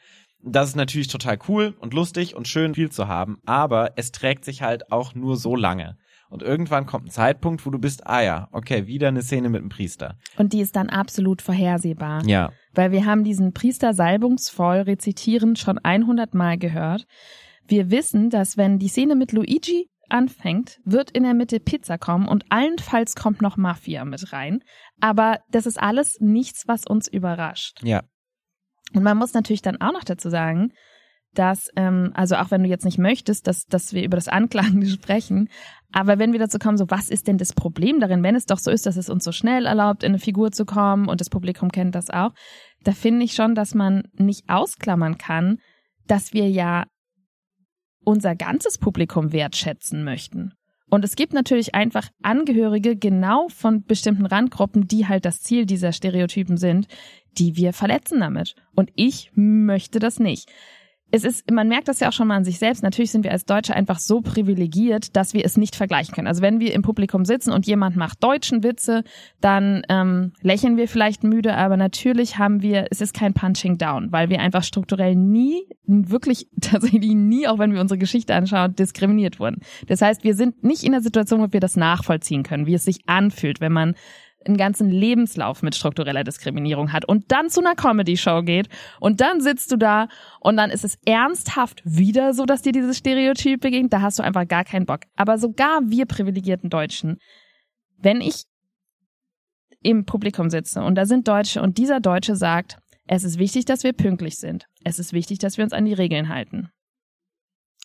[0.43, 4.43] Das ist natürlich total cool und lustig und schön viel zu haben, aber es trägt
[4.45, 5.97] sich halt auch nur so lange.
[6.31, 9.59] Und irgendwann kommt ein Zeitpunkt, wo du bist, ah ja, okay, wieder eine Szene mit
[9.59, 10.17] einem Priester.
[10.37, 12.25] Und die ist dann absolut vorhersehbar.
[12.25, 12.51] Ja.
[12.73, 17.05] Weil wir haben diesen Priester salbungsvoll rezitieren schon 100 Mal gehört.
[17.67, 22.29] Wir wissen, dass wenn die Szene mit Luigi anfängt, wird in der Mitte Pizza kommen
[22.29, 24.63] und allenfalls kommt noch Mafia mit rein.
[25.01, 27.81] Aber das ist alles nichts, was uns überrascht.
[27.83, 28.03] Ja.
[28.93, 30.71] Und man muss natürlich dann auch noch dazu sagen,
[31.33, 34.85] dass, ähm, also auch wenn du jetzt nicht möchtest, dass, dass wir über das Anklagen
[34.87, 35.49] sprechen,
[35.91, 38.60] aber wenn wir dazu kommen, so was ist denn das Problem darin, wenn es doch
[38.60, 41.30] so ist, dass es uns so schnell erlaubt, in eine Figur zu kommen und das
[41.30, 42.32] Publikum kennt das auch,
[42.84, 45.58] da finde ich schon, dass man nicht ausklammern kann,
[46.08, 46.86] dass wir ja
[48.04, 50.54] unser ganzes Publikum wertschätzen möchten.
[50.89, 55.93] Und es gibt natürlich einfach Angehörige genau von bestimmten Randgruppen, die halt das Ziel dieser
[55.93, 56.88] Stereotypen sind,
[57.38, 58.56] die wir verletzen damit.
[58.75, 60.51] Und ich möchte das nicht
[61.12, 62.84] es ist, man merkt das ja auch schon mal an sich selbst.
[62.84, 66.28] Natürlich sind wir als Deutsche einfach so privilegiert, dass wir es nicht vergleichen können.
[66.28, 69.04] Also wenn wir im Publikum sitzen und jemand macht deutschen Witze,
[69.41, 74.12] dann ähm, lächeln wir vielleicht müde, aber natürlich haben wir, es ist kein Punching Down,
[74.12, 79.39] weil wir einfach strukturell nie, wirklich tatsächlich nie, auch wenn wir unsere Geschichte anschauen, diskriminiert
[79.39, 79.62] wurden.
[79.88, 82.86] Das heißt, wir sind nicht in der Situation, wo wir das nachvollziehen können, wie es
[82.86, 83.95] sich anfühlt, wenn man
[84.45, 88.67] einen ganzen Lebenslauf mit struktureller Diskriminierung hat und dann zu einer Comedy-Show geht
[88.99, 90.08] und dann sitzt du da
[90.39, 94.23] und dann ist es ernsthaft wieder so, dass dir dieses Stereotyp begegnet, da hast du
[94.23, 95.01] einfach gar keinen Bock.
[95.15, 97.17] Aber sogar wir privilegierten Deutschen,
[97.97, 98.45] wenn ich
[99.84, 102.77] im Publikum sitze und da sind Deutsche und dieser Deutsche sagt,
[103.08, 104.65] es ist wichtig, dass wir pünktlich sind.
[104.84, 106.69] Es ist wichtig, dass wir uns an die Regeln halten.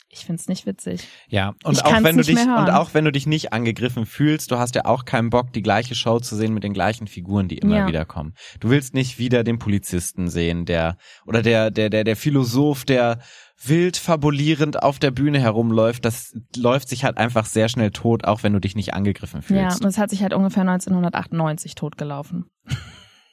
[0.08, 1.06] Ich find's nicht witzig.
[1.28, 4.58] Ja, und auch wenn du dich und auch wenn du dich nicht angegriffen fühlst, du
[4.58, 7.58] hast ja auch keinen Bock, die gleiche Show zu sehen mit den gleichen Figuren, die
[7.58, 7.86] immer ja.
[7.88, 8.34] wieder kommen.
[8.60, 13.18] Du willst nicht wieder den Polizisten sehen, der oder der der der der Philosoph, der
[13.62, 18.42] wild fabulierend auf der Bühne herumläuft, das läuft sich halt einfach sehr schnell tot, auch
[18.42, 19.80] wenn du dich nicht angegriffen fühlst.
[19.80, 22.50] Ja, und es hat sich halt ungefähr 1998 totgelaufen.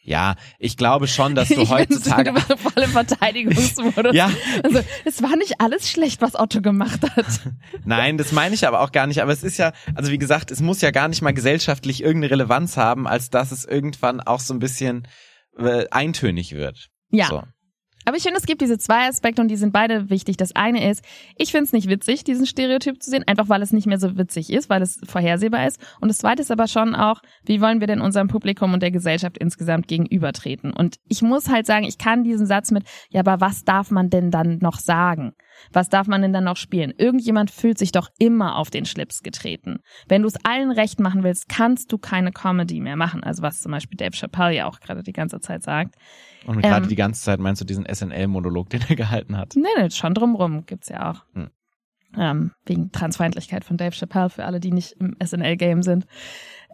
[0.05, 4.13] Ja, ich glaube schon, dass du heutzutage volle Verteidigungsmodus.
[4.13, 4.29] ja.
[4.61, 7.25] Also, es war nicht alles schlecht, was Otto gemacht hat.
[7.85, 9.21] Nein, das meine ich aber auch gar nicht.
[9.21, 12.31] Aber es ist ja, also wie gesagt, es muss ja gar nicht mal gesellschaftlich irgendeine
[12.31, 15.07] Relevanz haben, als dass es irgendwann auch so ein bisschen
[15.57, 16.89] äh, eintönig wird.
[17.09, 17.27] Ja.
[17.27, 17.43] So.
[18.05, 20.37] Aber ich finde, es gibt diese zwei Aspekte und die sind beide wichtig.
[20.37, 21.03] Das eine ist,
[21.37, 24.17] ich finde es nicht witzig, diesen Stereotyp zu sehen, einfach weil es nicht mehr so
[24.17, 25.79] witzig ist, weil es vorhersehbar ist.
[26.01, 28.91] Und das zweite ist aber schon auch, wie wollen wir denn unserem Publikum und der
[28.91, 30.73] Gesellschaft insgesamt gegenübertreten?
[30.73, 34.09] Und ich muss halt sagen, ich kann diesen Satz mit, ja, aber was darf man
[34.09, 35.33] denn dann noch sagen?
[35.71, 36.93] Was darf man denn dann noch spielen?
[36.97, 39.79] Irgendjemand fühlt sich doch immer auf den Schlips getreten.
[40.07, 43.23] Wenn du es allen recht machen willst, kannst du keine Comedy mehr machen.
[43.23, 45.95] Also was zum Beispiel Dave Chappelle ja auch gerade die ganze Zeit sagt.
[46.45, 49.53] Und gerade ähm, die ganze Zeit meinst du diesen SNL-Monolog, den er gehalten hat?
[49.55, 51.25] Nee, nee, schon drumrum gibt's ja auch.
[51.33, 51.49] Hm.
[52.15, 56.05] Ähm, wegen Transfeindlichkeit von Dave Chappelle für alle, die nicht im SNL-Game sind.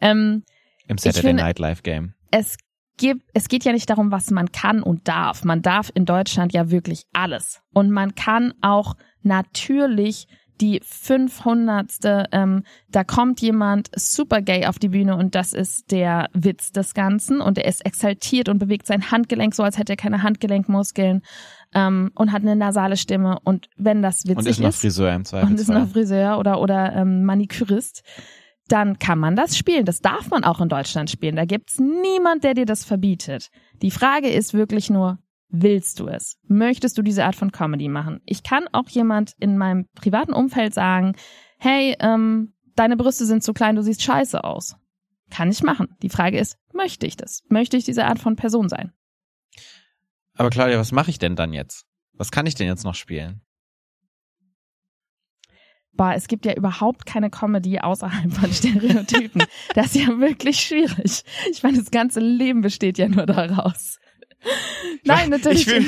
[0.02, 0.44] Ähm,
[0.88, 2.14] Im Saturday Night Live Game.
[2.32, 2.58] Es
[2.98, 5.46] gibt, es geht ja nicht darum, was man kann und darf.
[5.46, 7.62] Man darf in Deutschland ja wirklich alles.
[7.74, 10.28] Und man kann auch natürlich
[10.62, 11.92] die 500.
[12.32, 16.94] Ähm, da kommt jemand super gay auf die Bühne und das ist der Witz des
[16.94, 21.22] Ganzen und er ist exaltiert und bewegt sein Handgelenk so, als hätte er keine Handgelenkmuskeln
[21.74, 24.38] ähm, und hat eine nasale Stimme und wenn das witzig ist.
[24.38, 25.52] Und ist noch Friseur im Zweifelsfall.
[25.52, 28.04] Und ist noch Friseur oder, oder ähm, Manikürist
[28.72, 29.84] dann kann man das spielen.
[29.84, 31.36] Das darf man auch in Deutschland spielen.
[31.36, 33.50] Da gibt's niemand, der dir das verbietet.
[33.82, 35.18] Die Frage ist wirklich nur,
[35.50, 36.38] Willst du es?
[36.48, 38.22] Möchtest du diese Art von Comedy machen?
[38.26, 41.16] Ich kann auch jemand in meinem privaten Umfeld sagen,
[41.58, 44.76] hey, ähm, deine Brüste sind zu klein, du siehst scheiße aus.
[45.32, 45.96] Kann ich machen.
[46.04, 47.42] Die Frage ist, möchte ich das?
[47.50, 48.94] Möchte ich diese Art von Person sein?
[50.36, 51.86] Aber Claudia, was mache ich denn dann jetzt?
[52.14, 53.42] Was kann ich denn jetzt noch spielen?
[55.94, 59.44] Boah, es gibt ja überhaupt keine Comedy außerhalb von Stereotypen.
[59.74, 61.24] das ist ja wirklich schwierig.
[61.52, 64.00] Ich meine, das ganze Leben besteht ja nur daraus.
[65.04, 65.68] Nein, natürlich.
[65.68, 65.86] Ich fühle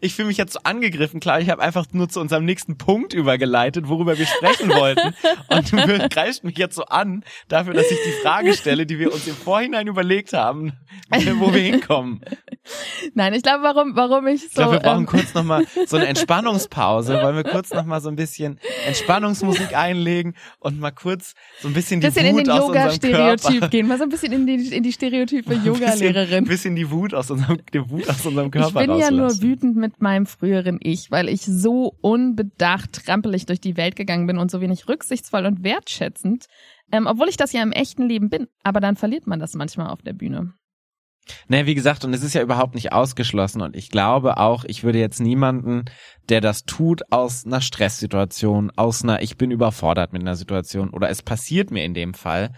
[0.00, 1.20] mich, fühl mich jetzt so angegriffen.
[1.20, 5.14] Klar, ich habe einfach nur zu unserem nächsten Punkt übergeleitet, worüber wir sprechen wollten.
[5.48, 9.12] Und du greifst mich jetzt so an dafür, dass ich die Frage stelle, die wir
[9.12, 10.72] uns im Vorhinein überlegt haben,
[11.10, 12.24] wo wir hinkommen.
[13.14, 14.46] Nein, ich glaube, warum, warum ich so.
[14.46, 17.14] Ich glaube, wir brauchen ähm, kurz nochmal so eine Entspannungspause.
[17.20, 22.00] Wollen wir kurz nochmal so ein bisschen Entspannungsmusik einlegen und mal kurz so ein bisschen
[22.00, 22.94] die bisschen Wut aus unserem Körper.
[22.94, 26.44] in den Yoga-Stereotyp gehen, mal so ein bisschen in die, in die Stereotype Yoga-Lehrerin.
[26.44, 29.16] Ein bisschen die Wut aus unserem die Wut aus unserem Körper Ich bin rauslassen.
[29.16, 33.96] ja nur wütend mit meinem früheren Ich, weil ich so unbedacht trampelig durch die Welt
[33.96, 36.46] gegangen bin und so wenig rücksichtsvoll und wertschätzend,
[36.92, 38.46] ähm, obwohl ich das ja im echten Leben bin.
[38.62, 40.52] Aber dann verliert man das manchmal auf der Bühne.
[41.48, 43.62] Naja, wie gesagt, und es ist ja überhaupt nicht ausgeschlossen.
[43.62, 45.84] Und ich glaube auch, ich würde jetzt niemanden,
[46.28, 51.10] der das tut, aus einer Stresssituation, aus einer, ich bin überfordert mit einer Situation oder
[51.10, 52.52] es passiert mir in dem Fall,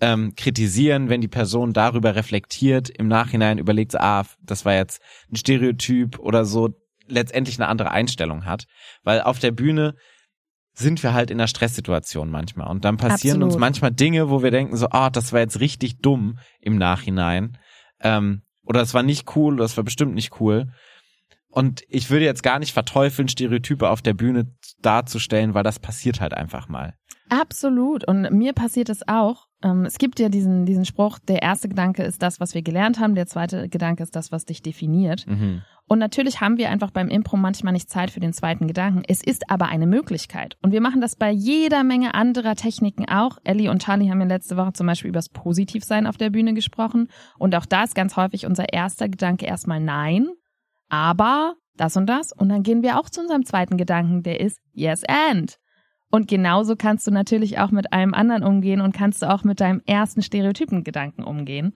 [0.00, 5.00] ähm, kritisieren, wenn die Person darüber reflektiert, im Nachhinein überlegt, ah, das war jetzt
[5.30, 6.70] ein Stereotyp oder so,
[7.08, 8.64] letztendlich eine andere Einstellung hat.
[9.04, 9.94] Weil auf der Bühne
[10.74, 12.68] sind wir halt in einer Stresssituation manchmal.
[12.68, 13.54] Und dann passieren Absolut.
[13.54, 17.56] uns manchmal Dinge, wo wir denken so, ah, das war jetzt richtig dumm im Nachhinein.
[18.00, 20.72] Ähm, oder das war nicht cool, oder das war bestimmt nicht cool.
[21.48, 26.20] Und ich würde jetzt gar nicht verteufeln, Stereotype auf der Bühne darzustellen, weil das passiert
[26.20, 26.94] halt einfach mal.
[27.30, 28.06] Absolut.
[28.06, 29.48] Und mir passiert es auch.
[29.62, 33.00] Ähm, es gibt ja diesen, diesen Spruch, der erste Gedanke ist das, was wir gelernt
[33.00, 35.26] haben, der zweite Gedanke ist das, was dich definiert.
[35.26, 35.62] Mhm.
[35.88, 39.02] Und natürlich haben wir einfach beim Impro manchmal nicht Zeit für den zweiten Gedanken.
[39.06, 40.56] Es ist aber eine Möglichkeit.
[40.60, 43.38] Und wir machen das bei jeder Menge anderer Techniken auch.
[43.44, 46.54] Ellie und Charlie haben ja letzte Woche zum Beispiel über das Positivsein auf der Bühne
[46.54, 47.08] gesprochen.
[47.38, 50.28] Und auch da ist ganz häufig unser erster Gedanke erstmal nein,
[50.88, 52.32] aber das und das.
[52.32, 55.58] Und dann gehen wir auch zu unserem zweiten Gedanken, der ist yes and.
[56.10, 59.60] Und genauso kannst du natürlich auch mit einem anderen umgehen und kannst du auch mit
[59.60, 61.74] deinem ersten Stereotypengedanken umgehen.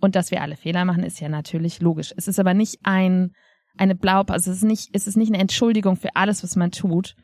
[0.00, 2.12] Und dass wir alle Fehler machen, ist ja natürlich logisch.
[2.16, 3.30] Es ist aber nicht ein,
[3.78, 6.70] eine Blaub, also es ist nicht, es ist nicht eine Entschuldigung für alles, was man
[6.70, 7.14] tut.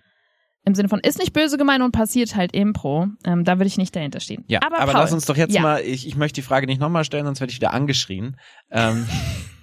[0.64, 3.08] Im Sinne von, ist nicht böse gemeint und passiert halt Impro.
[3.24, 4.44] Ähm, da würde ich nicht dahinter stehen.
[4.48, 5.62] Ja, aber, Paul, lass uns doch jetzt ja.
[5.62, 8.36] mal, ich, ich möchte die Frage nicht nochmal stellen, sonst werde ich wieder angeschrien.
[8.70, 9.06] Ähm,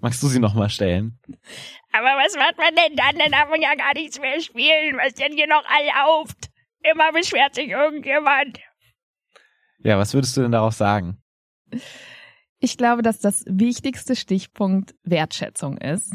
[0.00, 1.18] magst du sie nochmal stellen?
[1.92, 3.18] Aber was macht man denn dann?
[3.18, 4.96] Dann darf man ja gar nichts mehr spielen.
[4.96, 6.50] Was denn hier noch erlaubt?
[6.82, 8.60] Immer beschwert sich irgendjemand.
[9.78, 11.18] Ja, was würdest du denn darauf sagen?
[12.58, 16.14] Ich glaube, dass das wichtigste Stichpunkt Wertschätzung ist.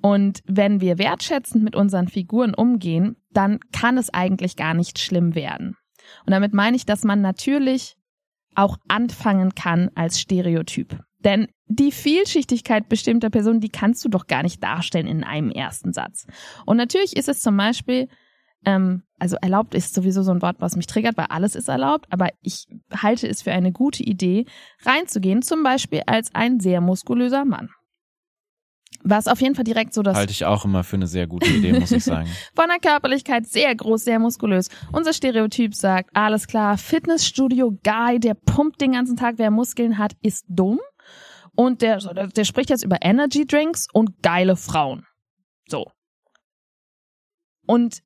[0.00, 5.34] Und wenn wir wertschätzend mit unseren Figuren umgehen, dann kann es eigentlich gar nicht schlimm
[5.34, 5.76] werden.
[6.24, 7.96] Und damit meine ich, dass man natürlich
[8.54, 11.00] auch anfangen kann als Stereotyp.
[11.24, 15.92] Denn die Vielschichtigkeit bestimmter Personen, die kannst du doch gar nicht darstellen in einem ersten
[15.92, 16.26] Satz.
[16.64, 18.08] Und natürlich ist es zum Beispiel,
[18.64, 22.06] ähm, also erlaubt ist sowieso so ein Wort, was mich triggert, weil alles ist erlaubt,
[22.10, 24.46] aber ich halte es für eine gute Idee,
[24.82, 27.70] reinzugehen, zum Beispiel als ein sehr muskulöser Mann.
[29.04, 31.48] Was auf jeden Fall direkt so das Halte ich auch immer für eine sehr gute
[31.48, 32.28] Idee, muss ich sagen.
[32.54, 34.70] von der Körperlichkeit sehr groß, sehr muskulös.
[34.92, 40.46] Unser Stereotyp sagt, alles klar, Fitnessstudio-Guy, der pumpt den ganzen Tag, wer Muskeln hat, ist
[40.48, 40.80] dumm.
[41.58, 45.04] Und der, der spricht jetzt über Energy Drinks und geile Frauen.
[45.66, 45.86] So.
[47.66, 47.98] Und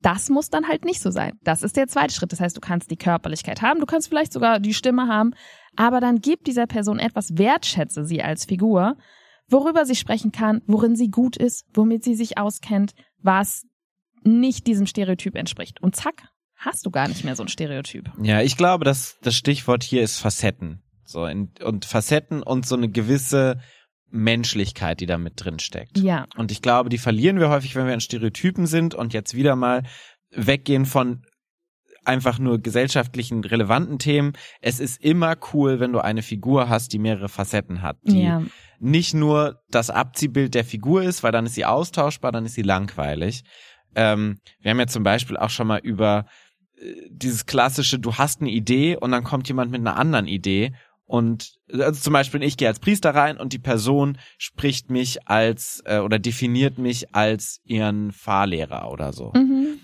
[0.00, 1.32] das muss dann halt nicht so sein.
[1.42, 2.30] Das ist der zweite Schritt.
[2.30, 5.32] Das heißt, du kannst die Körperlichkeit haben, du kannst vielleicht sogar die Stimme haben,
[5.74, 8.96] aber dann gib dieser Person etwas, wertschätze sie als Figur,
[9.48, 13.64] worüber sie sprechen kann, worin sie gut ist, womit sie sich auskennt, was
[14.22, 15.82] nicht diesem Stereotyp entspricht.
[15.82, 18.08] Und zack, hast du gar nicht mehr so ein Stereotyp.
[18.22, 20.84] Ja, ich glaube, dass das Stichwort hier ist Facetten.
[21.10, 23.60] So, in, und Facetten und so eine gewisse
[24.10, 25.98] Menschlichkeit, die da mit drin steckt.
[25.98, 26.26] Ja.
[26.36, 29.56] Und ich glaube, die verlieren wir häufig, wenn wir in Stereotypen sind und jetzt wieder
[29.56, 29.82] mal
[30.30, 31.24] weggehen von
[32.04, 34.32] einfach nur gesellschaftlichen relevanten Themen.
[34.60, 38.42] Es ist immer cool, wenn du eine Figur hast, die mehrere Facetten hat, die Ja.
[38.78, 42.62] nicht nur das Abziehbild der Figur ist, weil dann ist sie austauschbar, dann ist sie
[42.62, 43.42] langweilig.
[43.94, 46.26] Ähm, wir haben ja zum Beispiel auch schon mal über
[46.80, 50.72] äh, dieses klassische, du hast eine Idee und dann kommt jemand mit einer anderen Idee
[51.10, 55.82] und also zum Beispiel ich gehe als Priester rein und die Person spricht mich als
[55.84, 59.32] äh, oder definiert mich als ihren Fahrlehrer oder so.
[59.34, 59.80] Mhm.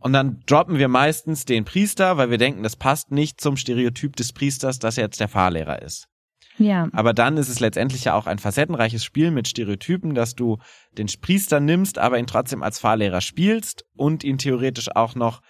[0.00, 4.16] Und dann droppen wir meistens den Priester, weil wir denken, das passt nicht zum Stereotyp
[4.16, 6.08] des Priesters, dass er jetzt der Fahrlehrer ist.
[6.58, 6.88] Ja.
[6.92, 10.58] Aber dann ist es letztendlich ja auch ein facettenreiches Spiel mit Stereotypen, dass du
[10.92, 15.40] den Priester nimmst, aber ihn trotzdem als Fahrlehrer spielst und ihn theoretisch auch noch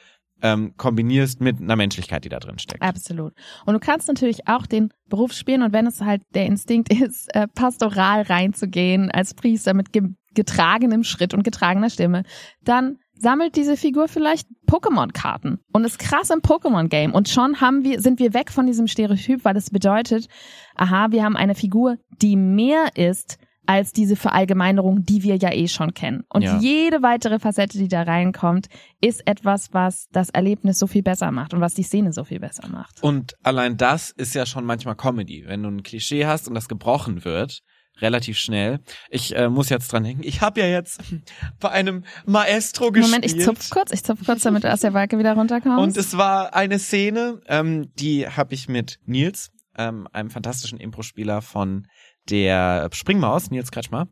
[0.42, 2.82] ähm, kombinierst mit einer Menschlichkeit, die da drin steckt.
[2.82, 3.32] Absolut.
[3.64, 7.34] Und du kannst natürlich auch den Beruf spielen und wenn es halt der Instinkt ist,
[7.34, 10.02] äh, pastoral reinzugehen als Priester mit ge
[10.34, 12.22] getragenem Schritt und getragener Stimme,
[12.62, 18.02] dann sammelt diese Figur vielleicht Pokémon-Karten und ist krass im Pokémon-Game und schon haben wir,
[18.02, 20.26] sind wir weg von diesem Stereotyp, weil das bedeutet,
[20.74, 25.68] aha, wir haben eine Figur, die mehr ist als diese Verallgemeinerung, die wir ja eh
[25.68, 26.24] schon kennen.
[26.28, 26.58] Und Ja.
[26.58, 28.68] jede weitere Facette, die da reinkommt,
[29.00, 32.40] ist etwas, was das Erlebnis so viel besser macht und was die Szene so viel
[32.40, 33.02] besser macht.
[33.02, 36.68] Und allein das ist ja schon manchmal Comedy, wenn du ein Klischee hast und das
[36.68, 37.60] gebrochen wird,
[38.00, 38.80] relativ schnell.
[39.08, 41.00] Ich äh, muss jetzt dran denken, ich habe ja jetzt
[41.60, 43.06] bei einem Maestro gespielt.
[43.10, 45.78] Moment, ich zupf kurz, ich zupf kurz, damit du aus der Wolke wieder runterkommst.
[45.78, 51.42] Und es war eine Szene, ähm, die habe ich mit Nils, ähm, einem fantastischen Impro-Spieler
[51.42, 51.86] von
[52.30, 54.08] der Springmaus, Nils Kretschmer,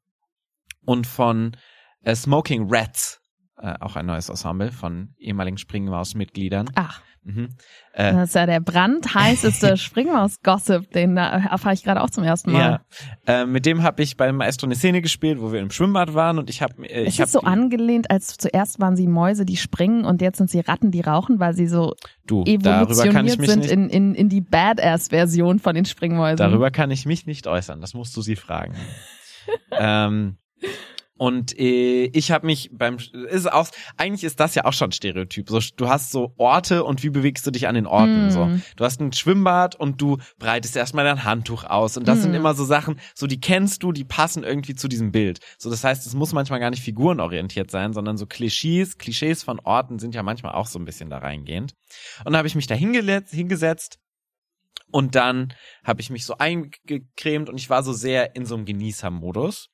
[0.85, 1.57] und von
[2.03, 3.14] äh, Smoking Rats
[3.65, 6.71] äh, auch ein neues Ensemble von ehemaligen Springmaus-Mitgliedern.
[6.75, 7.55] Ach, Mhm.
[7.95, 12.53] Äh, das ist ja der brandheißeste Springmaus-Gossip, den da erfahre ich gerade auch zum ersten
[12.53, 12.83] Mal.
[13.27, 16.13] ja, äh, mit dem habe ich beim Maestro eine Szene gespielt, wo wir im Schwimmbad
[16.13, 19.47] waren und ich habe äh, Es ich ist so angelehnt, als zuerst waren sie Mäuse,
[19.47, 21.95] die springen und jetzt sind sie Ratten, die rauchen, weil sie so
[22.27, 26.37] du, darüber kann ich evolutioniert mich sind in, in, in die Badass-Version von den Springmäusen.
[26.37, 27.81] darüber kann ich mich nicht äußern.
[27.81, 28.75] Das musst du sie fragen.
[29.71, 30.37] ähm,
[31.17, 32.97] und äh, ich habe mich beim
[33.29, 35.49] ist auch eigentlich ist das ja auch schon Stereotyp.
[35.49, 38.31] So du hast so Orte und wie bewegst du dich an den Orten Mm.
[38.31, 38.51] so.
[38.77, 42.37] Du hast ein Schwimmbad und du breitest erstmal dein Handtuch aus und das sind Mm.
[42.37, 45.39] immer so Sachen, so die kennst du, die passen irgendwie zu diesem Bild.
[45.59, 49.61] So das heißt, es muss manchmal gar nicht figurenorientiert sein, sondern so Klischees, Klischees von
[49.61, 51.75] Orten sind ja manchmal auch so ein bisschen da reingehend.
[52.25, 53.99] Und da habe ich mich da hingesetzt
[54.91, 58.65] und dann habe ich mich so eingecremt und ich war so sehr in so einem
[58.65, 59.69] Genießermodus.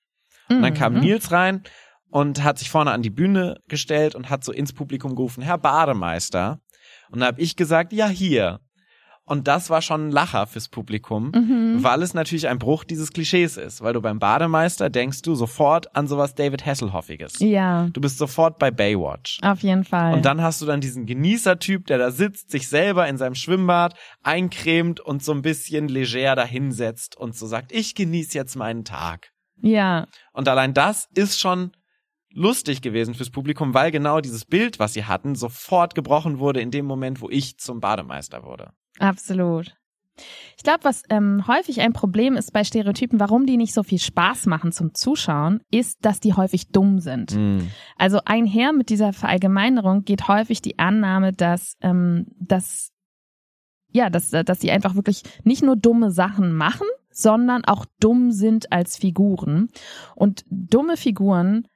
[0.50, 1.00] Und dann kam Mhm.
[1.00, 1.62] Nils rein
[2.10, 5.58] und hat sich vorne an die Bühne gestellt und hat so ins Publikum gerufen, Herr
[5.58, 6.58] Bademeister.
[7.10, 8.60] Und da habe ich gesagt, ja, hier.
[9.26, 11.84] Und das war schon ein Lacher fürs Publikum, Mhm.
[11.84, 13.80] weil es natürlich ein Bruch dieses Klischees ist.
[13.80, 17.34] Weil du beim Bademeister denkst du sofort an sowas David Hasselhoffiges.
[17.38, 19.38] Ja, Du bist sofort bei Baywatch.
[19.42, 20.14] auf jeden Fall.
[20.14, 23.94] Und dann hast du dann diesen Genießertyp, der da sitzt, sich selber in seinem Schwimmbad
[24.24, 29.29] eincremt und so ein bisschen leger dahinsetzt und so sagt, ich genieße jetzt meinen Tag.
[29.62, 31.72] Ja, Und allein das ist schon
[32.32, 36.70] lustig gewesen fürs Publikum, weil genau dieses Bild, was sie hatten, sofort gebrochen wurde in
[36.70, 38.72] dem Moment, wo ich zum Bademeister wurde.
[38.98, 39.74] absolut.
[40.58, 43.98] Ich glaube, was ähm, häufig ein Problem ist bei Stereotypen, warum die nicht so viel
[43.98, 47.32] Spaß machen zum Zuschauen, ist, dass die häufig dumm sind.
[47.96, 52.90] Also einher mit dieser Verallgemeinerung geht häufig die Annahme, dass, ähm, dass
[53.92, 58.30] ja, dass, äh, dass sie einfach wirklich nicht nur dumme Sachen machen, sondern auch dumm
[58.30, 59.68] sind als Figuren.
[60.14, 61.66] Und dumme Figuren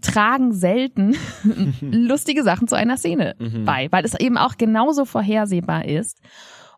[0.00, 1.16] tragen selten
[1.80, 3.64] lustige Sachen zu einer Szene Mhm.
[3.64, 6.20] bei, weil es eben auch genauso vorhersehbar ist.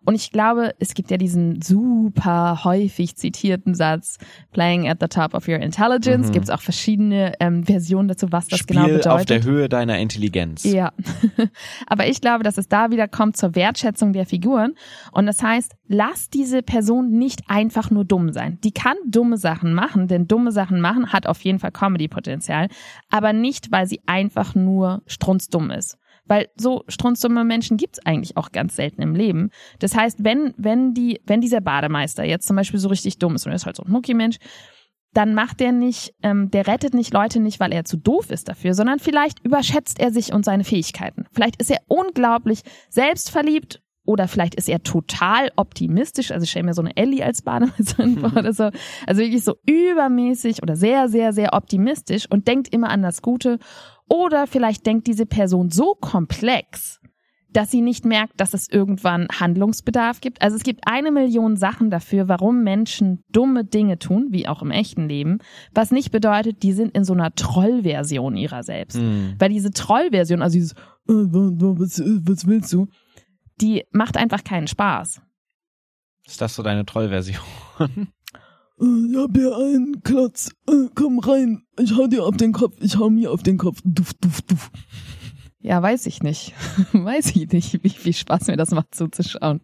[0.04, 4.18] Und ich glaube, es gibt ja diesen super häufig zitierten Satz,
[4.52, 6.28] playing at the top of your intelligence.
[6.28, 6.32] Mhm.
[6.32, 9.06] Gibt es auch verschiedene ähm, Versionen dazu, was das Spiel genau bedeutet.
[9.12, 10.64] auf der Höhe deiner Intelligenz.
[10.64, 10.92] Ja,
[11.86, 14.74] aber ich glaube, dass es da wieder kommt zur Wertschätzung der Figuren.
[15.12, 18.58] Und das heißt, lass diese Person nicht einfach nur dumm sein.
[18.62, 22.68] Die kann dumme Sachen machen, denn dumme Sachen machen hat auf jeden Fall Comedy-Potenzial,
[23.10, 25.98] aber nicht, weil sie einfach nur strunzdumm ist.
[26.26, 29.50] Weil so strunzdumme Menschen gibt's eigentlich auch ganz selten im Leben.
[29.78, 33.46] Das heißt, wenn, wenn die, wenn dieser Bademeister jetzt zum Beispiel so richtig dumm ist
[33.46, 34.38] und er ist halt so ein Mucki-Mensch,
[35.16, 38.48] dann macht der nicht, ähm, der rettet nicht Leute nicht, weil er zu doof ist
[38.48, 41.24] dafür, sondern vielleicht überschätzt er sich und seine Fähigkeiten.
[41.32, 42.60] Vielleicht ist er unglaublich
[42.90, 46.30] selbstverliebt oder vielleicht ist er total optimistisch.
[46.30, 48.70] Also ich stelle mir so eine Ellie als Bademeisterin vor oder so.
[49.06, 53.58] Also wirklich so übermäßig oder sehr, sehr, sehr optimistisch und denkt immer an das Gute.
[54.08, 57.00] Oder vielleicht denkt diese Person so komplex,
[57.56, 60.42] dass sie nicht merkt, dass es irgendwann Handlungsbedarf gibt.
[60.42, 64.70] Also es gibt eine Million Sachen dafür, warum Menschen dumme Dinge tun, wie auch im
[64.70, 65.38] echten Leben,
[65.72, 68.98] was nicht bedeutet, die sind in so einer Trollversion ihrer selbst.
[68.98, 69.36] Mhm.
[69.38, 70.76] Weil diese Trollversion, also dieses, äh,
[71.08, 72.88] was, was willst du,
[73.60, 75.22] die macht einfach keinen Spaß.
[76.26, 77.40] Ist das so deine Trollversion?
[78.78, 80.50] Ich hab hier einen Klotz.
[80.68, 81.62] Äh, Komm rein.
[81.78, 82.76] Ich hau dir auf den Kopf.
[82.80, 83.80] Ich hau mir auf den Kopf.
[83.84, 84.70] Duff, duff, duff.
[85.60, 86.52] Ja, weiß ich nicht.
[86.92, 89.60] weiß ich nicht, wie viel Spaß mir das macht zuzuschauen.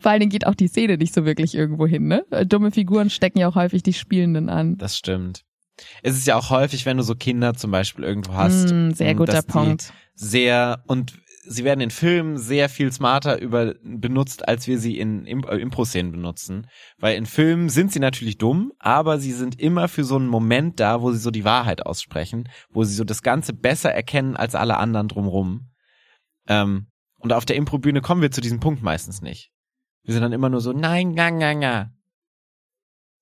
[0.00, 2.24] Vor allen Dingen geht auch die Szene nicht so wirklich irgendwo hin, ne?
[2.46, 4.78] Dumme Figuren stecken ja auch häufig die Spielenden an.
[4.78, 5.44] Das stimmt.
[6.02, 8.72] Es ist ja auch häufig, wenn du so Kinder zum Beispiel irgendwo hast.
[8.72, 9.92] Mm, sehr m, guter dass die Punkt.
[10.14, 15.26] Sehr, und sie werden in Filmen sehr viel smarter über, benutzt, als wir sie in
[15.26, 16.66] äh, Impro-Szenen benutzen.
[16.98, 20.80] Weil in Filmen sind sie natürlich dumm, aber sie sind immer für so einen Moment
[20.80, 24.54] da, wo sie so die Wahrheit aussprechen, wo sie so das Ganze besser erkennen als
[24.54, 25.70] alle anderen drumrum.
[26.48, 26.86] Ähm,
[27.18, 29.50] und auf der Impro-Bühne kommen wir zu diesem Punkt meistens nicht.
[30.02, 31.90] Wir sind dann immer nur so, nein, ga, ga, ga.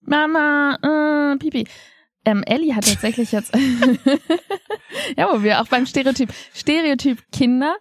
[0.00, 1.66] Mama, äh, Pipi.
[2.24, 3.54] Ähm, Ellie hat tatsächlich jetzt,
[5.16, 7.76] ja, wo wir auch beim Stereotyp, Stereotyp Kinder.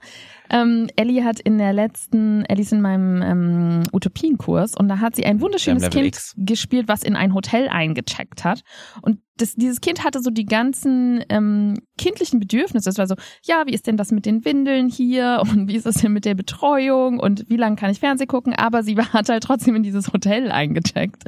[0.50, 5.16] Ähm, Ellie hat in der letzten, Ellie ist in meinem ähm, Utopienkurs und da hat
[5.16, 6.34] sie ein wunderschönes Kind X.
[6.38, 8.64] gespielt, was in ein Hotel eingecheckt hat.
[9.02, 12.90] Und das, dieses Kind hatte so die ganzen ähm, kindlichen Bedürfnisse.
[12.90, 15.86] Es war so, ja, wie ist denn das mit den Windeln hier und wie ist
[15.86, 18.54] das denn mit der Betreuung und wie lange kann ich Fernsehen gucken?
[18.54, 21.24] Aber sie hat halt trotzdem in dieses Hotel eingecheckt,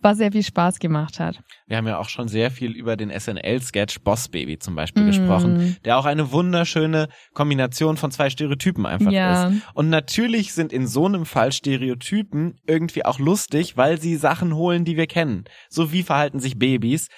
[0.00, 1.40] was sehr viel Spaß gemacht hat.
[1.66, 5.06] Wir haben ja auch schon sehr viel über den SNL-Sketch Boss Baby zum Beispiel Mm.
[5.06, 9.46] gesprochen, der auch eine wunderschöne Kombination von zwei Stereotypen einfach Ja.
[9.46, 9.62] ist.
[9.74, 14.84] Und natürlich sind in so einem Fall Stereotypen irgendwie auch lustig, weil sie Sachen holen,
[14.84, 15.44] die wir kennen.
[15.68, 17.08] So wie verhalten sich Babys.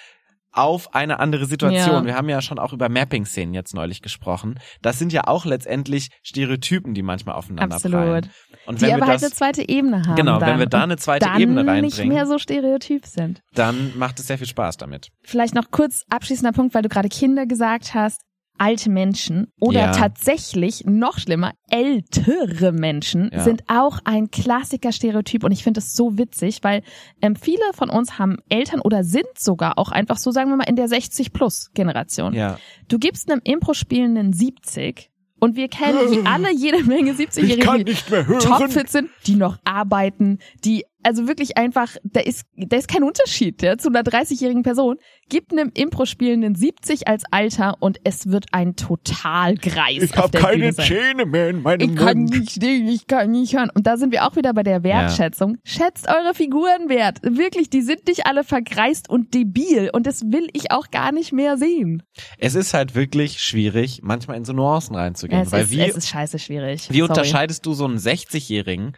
[0.53, 1.95] Auf eine andere Situation.
[1.95, 2.05] Ja.
[2.05, 4.59] Wir haben ja schon auch über Mapping-Szenen jetzt neulich gesprochen.
[4.81, 7.99] Das sind ja auch letztendlich Stereotypen, die manchmal aufeinander Absolut.
[7.99, 8.29] prallen.
[8.65, 10.15] Und Die wenn aber wir halt das, eine zweite Ebene haben.
[10.15, 10.49] Genau, dann.
[10.49, 12.13] wenn wir da eine zweite dann Ebene nicht reinbringen.
[12.13, 13.41] mehr so stereotyp sind.
[13.53, 15.09] dann macht es sehr viel Spaß damit.
[15.23, 18.21] Vielleicht noch kurz abschließender Punkt, weil du gerade Kinder gesagt hast.
[18.59, 19.91] Alte Menschen oder Ja.
[19.91, 23.43] tatsächlich noch schlimmer, ältere Menschen Ja.
[23.43, 26.83] sind auch ein Klassiker-Stereotyp und ich finde es so witzig, weil
[27.21, 30.69] ähm, viele von uns haben Eltern oder sind sogar auch einfach so, sagen wir mal,
[30.69, 32.33] in der 60-Plus-Generation.
[32.33, 32.57] Ja.
[32.87, 35.97] Du gibst einem Impro-Spielenden 70 und wir kennen
[36.27, 37.95] alle jede Menge 70-Jährige, die
[38.39, 43.61] topfit sind, die noch arbeiten, die also wirklich einfach, da ist, da ist kein Unterschied
[43.61, 44.97] ja, zu einer 30-jährigen Person.
[45.29, 50.85] Gib einem Impro-Spielenden 70 als Alter und es wird ein Totalgreis auf der Bühne sein.
[50.85, 53.69] Zähne mehr in meinem Ich kann nicht stehen, ich kann nicht hören.
[53.73, 55.57] Und da sind wir auch wieder bei der Wertschätzung.
[55.63, 57.19] Schätzt eure Figuren wert.
[57.23, 59.89] Wirklich, die sind nicht alle vergreist und debil.
[59.93, 62.03] Und das will ich auch gar nicht mehr sehen.
[62.37, 65.41] Es ist halt wirklich schwierig, manchmal in so Nuancen reinzugehen.
[65.41, 66.89] Es weil ist, wie, es ist scheiße schwierig.
[66.89, 67.09] wie Sorry.
[67.09, 68.93] unterscheidest du so einen 60-Jährigen,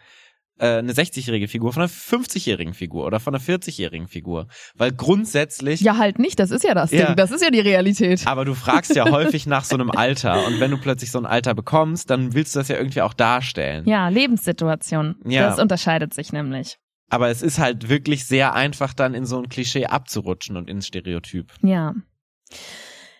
[0.58, 4.48] äh, eine 60-jährige Figur von einer 50-jährigen Figur oder von einer 40-jährigen Figur?
[4.74, 6.38] Weil grundsätzlich Ja, halt nicht.
[6.38, 7.06] Das ist ja das Ja.
[7.06, 7.16] Ding.
[7.16, 8.26] Das ist ja die Realität.
[8.26, 11.26] Aber du fragst ja häufig nach so einem Alter und wenn du plötzlich so ein
[11.26, 13.86] Alter bekommst, dann willst du das ja irgendwie auch darstellen.
[13.88, 15.16] Ja, Lebenssituation.
[15.26, 15.48] Ja.
[15.48, 16.76] Das unterscheidet sich nämlich.
[17.08, 20.86] Aber es ist halt wirklich sehr einfach dann in so ein Klischee abzurutschen und ins
[20.88, 21.52] Stereotyp.
[21.62, 21.94] Ja.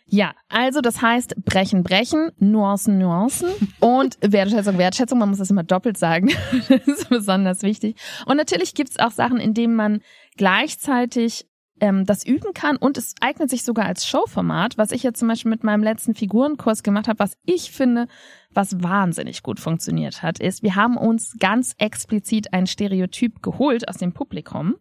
[0.08, 3.48] Ja, also das heißt brechen, brechen, Nuancen, Nuancen
[3.80, 5.18] und Wertschätzung, Wertschätzung.
[5.18, 6.30] Man muss das immer doppelt sagen.
[6.68, 7.96] das ist besonders wichtig.
[8.24, 10.00] Und natürlich gibt's auch Sachen, in denen man
[10.36, 11.46] gleichzeitig
[11.80, 15.28] ähm, das üben kann und es eignet sich sogar als Showformat, was ich jetzt zum
[15.28, 18.06] Beispiel mit meinem letzten Figurenkurs gemacht habe, was ich finde,
[18.52, 23.98] was wahnsinnig gut funktioniert hat, ist, wir haben uns ganz explizit ein Stereotyp geholt aus
[23.98, 24.76] dem Publikum.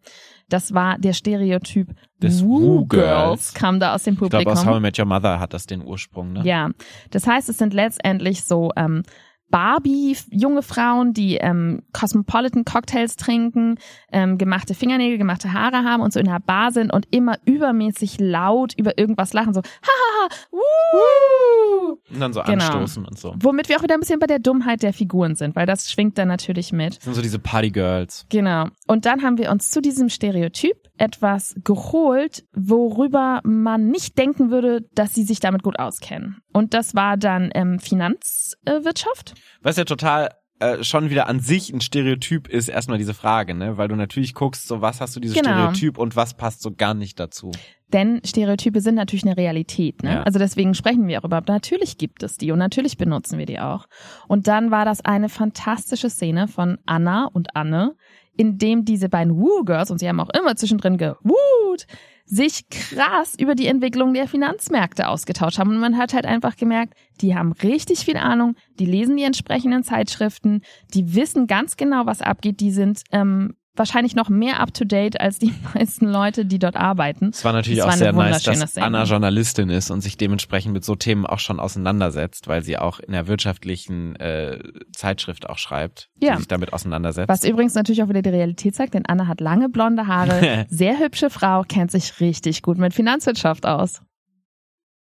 [0.48, 1.88] Das war der Stereotyp
[2.22, 3.54] Des Woo Woo Girls, Girls.
[3.54, 4.44] kam da aus dem Ich Publikum.
[4.44, 6.42] glaube, aus How I Met Your Mother hat das den Ursprung, ne?
[6.44, 6.70] Ja,
[7.10, 9.02] das heißt, es sind letztendlich so ähm,
[9.50, 13.76] Barbie, junge Frauen, die ähm, Cosmopolitan Cocktails trinken,
[14.12, 18.16] ähm, gemachte Fingernägel, gemachte Haare haben und so in einer Bar sind und immer übermäßig
[18.18, 22.64] laut über irgendwas lachen, so hahaha, wuhu, Und dann so Genau.
[22.64, 23.34] anstoßen und so.
[23.38, 26.18] womit wir auch wieder ein bisschen bei der Dummheit der Figuren sind, weil das schwingt
[26.18, 26.96] dann natürlich mit.
[26.98, 28.26] Das sind so diese Partygirls.
[28.28, 28.66] Genau.
[28.86, 34.82] Und dann haben wir uns zu diesem Stereotyp etwas geholt, worüber man nicht denken würde,
[34.94, 36.38] dass sie sich damit gut auskennen.
[36.52, 39.34] Und das war dann ähm, Finanzwirtschaft.
[39.62, 43.76] Was ja total äh, schon wieder an sich ein Stereotyp ist, erstmal diese Frage, ne?
[43.76, 45.50] Weil du natürlich guckst, so was hast du dieses Genau.
[45.50, 47.52] Stereotyp und was passt so gar nicht dazu.
[47.92, 50.02] Denn Stereotype sind natürlich eine Realität.
[50.02, 50.14] Ne?
[50.14, 50.22] Ja.
[50.22, 51.48] Also deswegen sprechen wir auch überhaupt.
[51.48, 53.86] Natürlich gibt es die und natürlich benutzen wir die auch.
[54.26, 57.94] Und dann war das eine fantastische Szene von Anna und Anne,
[58.36, 61.86] in dem diese beiden Woo-Girls, und sie haben auch immer zwischendrin gewoot,
[62.24, 65.70] sich krass über die Entwicklung der Finanzmärkte ausgetauscht haben.
[65.70, 69.84] Und man hat halt einfach gemerkt, die haben richtig viel Ahnung, die lesen die entsprechenden
[69.84, 70.62] Zeitschriften,
[70.92, 75.52] die wissen ganz genau, was abgeht, die sind ähm, wahrscheinlich noch mehr up-to-date als die
[75.74, 77.30] meisten Leute, die dort arbeiten.
[77.32, 78.76] Es war natürlich Das auch war sehr nice, dass.
[78.76, 82.98] Anna Journalistin ist und sich dementsprechend mit so Themen auch schon auseinandersetzt, weil sie auch
[83.00, 84.58] in der wirtschaftlichen äh,
[84.94, 86.32] Zeitschrift auch schreibt, Ja.
[86.32, 87.28] die sich damit auseinandersetzt.
[87.28, 90.98] Was übrigens natürlich auch wieder die Realität zeigt, denn Anna hat lange blonde Haare, sehr
[90.98, 94.02] hübsche Frau, kennt sich richtig gut mit Finanzwirtschaft aus.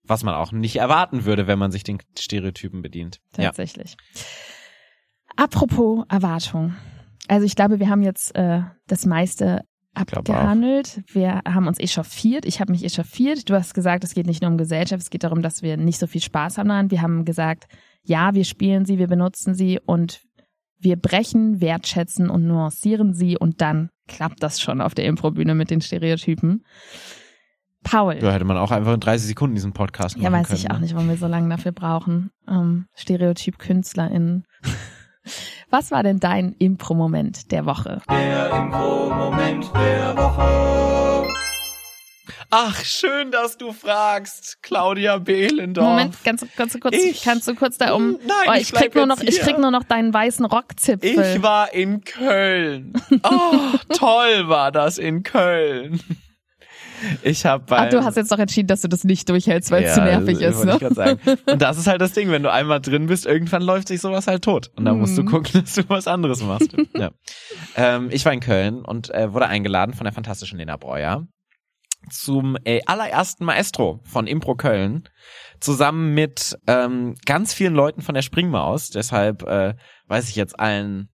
[0.04, 3.18] Was man auch nicht erwarten würde, wenn man sich den Stereotypen bedient.
[3.36, 3.44] Ja.
[3.44, 3.96] Tatsächlich.
[5.36, 6.74] Apropos Erwartung.
[7.28, 9.62] Also ich glaube, wir haben jetzt äh, das meiste
[9.94, 11.02] abgehandelt.
[11.12, 12.44] Wir haben uns echauffiert.
[12.46, 13.48] Ich habe mich echauffiert.
[13.48, 15.98] Du hast gesagt, es geht nicht nur um Gesellschaft, es geht darum, dass wir nicht
[15.98, 16.90] so viel Spaß haben daran.
[16.90, 17.66] Wir haben gesagt,
[18.02, 20.22] ja, wir spielen sie, wir benutzen sie und
[20.80, 25.70] wir brechen, wertschätzen und nuancieren sie und dann klappt das schon auf der Improbühne mit
[25.70, 26.64] den Stereotypen.
[27.82, 28.16] Paul.
[28.16, 30.60] Da hätte man auch einfach in 30 Sekunden diesen Podcast Ja, machen weiß können.
[30.60, 30.82] ich auch ne?
[30.82, 32.30] nicht, warum wir so lange dafür brauchen.
[32.48, 34.44] Ähm, Stereotyp KünstlerInnen.
[35.70, 38.00] Was war denn dein Impro-Moment der Woche?
[38.10, 41.28] Der Impro-Moment der Woche.
[42.50, 45.86] Ach, schön, dass du fragst, Claudia Behlendorf.
[45.86, 48.12] Moment, ganz, ganz kurz, Ich- kannst du kurz da um?
[48.26, 51.36] Nein, oh, ich ich krieg nur noch, ich krieg nur noch deinen weißen Rockzipfel.
[51.36, 52.94] Ich war in Köln.
[53.22, 56.00] Oh, toll war das in Köln.
[57.22, 59.84] Ich habe bei Ach, du hast jetzt doch entschieden, dass du das nicht durchhältst, weil
[59.84, 60.78] es zu nervig ist, ne?
[60.80, 61.20] Ich sagen.
[61.46, 64.26] Und das ist halt das Ding, wenn du einmal drin bist, irgendwann läuft sich sowas
[64.26, 64.70] halt tot.
[64.76, 65.26] Und dann musst du Mhm.
[65.26, 66.74] gucken, dass du was anderes machst.
[66.96, 67.10] ja.
[67.76, 71.26] ähm, ich war in Köln und äh, wurde eingeladen von der fantastischen Lena Breuer
[72.10, 75.08] zum äh, allerersten Maestro von Impro Köln
[75.60, 78.90] zusammen mit ähm, ganz vielen Leuten von der Springmaus.
[78.90, 79.74] Deshalb äh,
[80.06, 81.08] weiß ich jetzt allen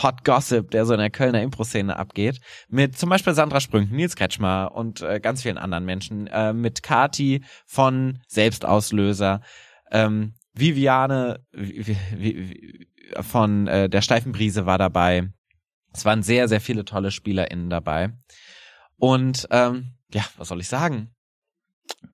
[0.00, 4.16] Hot Gossip, der so in der Kölner Impro-Szene abgeht, mit zum Beispiel Sandra Sprünken, Nils
[4.16, 9.42] Kretschmer und äh, ganz vielen anderen Menschen, äh, mit Kati von Selbstauslöser,
[9.90, 11.44] ähm, Viviane
[13.20, 15.30] von äh, der Steifen Brise war dabei.
[15.92, 18.12] Es waren sehr, sehr viele tolle SpielerInnen dabei.
[18.96, 21.14] Und ähm, ja, was soll ich sagen?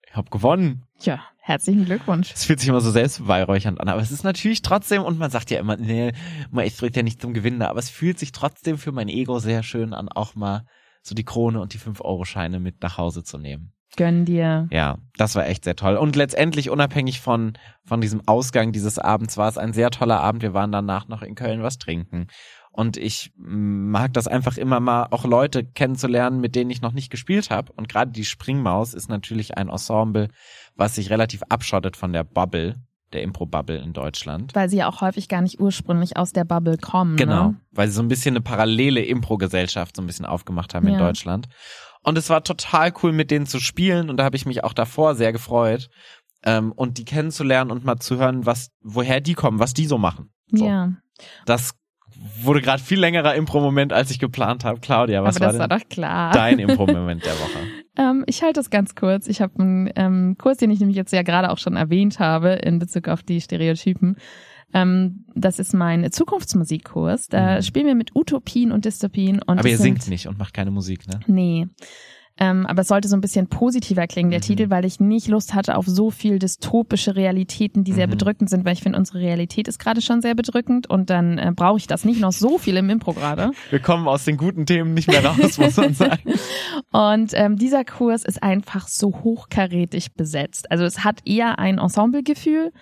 [0.07, 0.85] Ich habe gewonnen.
[1.01, 2.33] Ja, herzlichen Glückwunsch.
[2.35, 5.51] Es fühlt sich immer so selbstbeweihräuchernd an, aber es ist natürlich trotzdem, und man sagt
[5.51, 6.12] ja immer, nee,
[6.51, 9.39] man ich drückt ja nicht zum Gewinnen, aber es fühlt sich trotzdem für mein Ego
[9.39, 10.64] sehr schön an, auch mal
[11.03, 13.73] so die Krone und die 5-Euro-Scheine mit nach Hause zu nehmen.
[13.97, 14.69] Gönn dir.
[14.71, 15.97] Ja, das war echt sehr toll.
[15.97, 17.55] Und letztendlich, unabhängig von,
[17.85, 20.43] von diesem Ausgang dieses Abends, war es ein sehr toller Abend.
[20.43, 22.29] Wir waren danach noch in Köln was trinken.
[22.73, 27.11] Und ich mag das einfach immer mal, auch Leute kennenzulernen, mit denen ich noch nicht
[27.11, 27.73] gespielt habe.
[27.73, 30.29] Und gerade die Springmaus ist natürlich ein Ensemble,
[30.77, 32.77] was sich relativ abschottet von der Bubble,
[33.12, 34.55] der Impro-Bubble in Deutschland.
[34.55, 37.16] Weil sie ja auch häufig gar nicht ursprünglich aus der Bubble kommen.
[37.16, 37.61] Genau, Ne?
[37.73, 41.01] weil sie so ein bisschen eine parallele Impro-Gesellschaft so ein bisschen aufgemacht haben in Ja.
[41.01, 41.49] Deutschland.
[42.05, 44.09] Und es war total cool, mit denen zu spielen.
[44.09, 45.89] Und da habe ich mich auch davor sehr gefreut.
[46.45, 49.99] Ähm, und die kennenzulernen und mal zu hören, was, woher die kommen, was die so
[49.99, 50.31] machen.
[50.53, 50.64] So.
[50.66, 50.93] Ja,
[51.47, 51.75] Das
[52.43, 54.81] wurde gerade viel längerer Impro-Moment, als ich geplant habe.
[54.81, 56.33] Claudia, was aber das war war doch klar.
[56.33, 57.59] dein Impro-Moment der Woche?
[57.97, 59.27] Ähm, ich halte das ganz kurz.
[59.29, 62.51] Ich habe einen ähm, Kurs, den ich nämlich jetzt ja gerade auch schon erwähnt habe
[62.51, 64.16] in Bezug auf die Stereotypen.
[64.75, 67.29] Ähm, das ist mein Zukunftsmusikkurs.
[67.29, 67.62] Da Mhm.
[67.62, 69.41] spielen wir mit Utopien und Dystopien.
[69.43, 71.21] Und Aber ihr singt nicht und macht keine Musik, ne?
[71.27, 71.66] Nee.
[72.41, 74.45] Ähm, aber es sollte so ein bisschen positiver klingen, der Mhm.
[74.45, 78.12] Titel, weil ich nicht Lust hatte auf so viel dystopische Realitäten, die sehr Mhm.
[78.12, 81.53] bedrückend sind, weil ich finde, unsere Realität ist gerade schon sehr bedrückend und dann äh,
[81.55, 83.51] brauche ich das nicht noch so viel im Impro gerade.
[83.70, 86.34] Wir kommen aus den guten Themen nicht mehr raus, muss man sagen.
[86.93, 90.70] Und ähm, dieser Kurs ist einfach so hochkarätig besetzt.
[90.70, 92.72] Also es hat eher ein Ensemblegefühl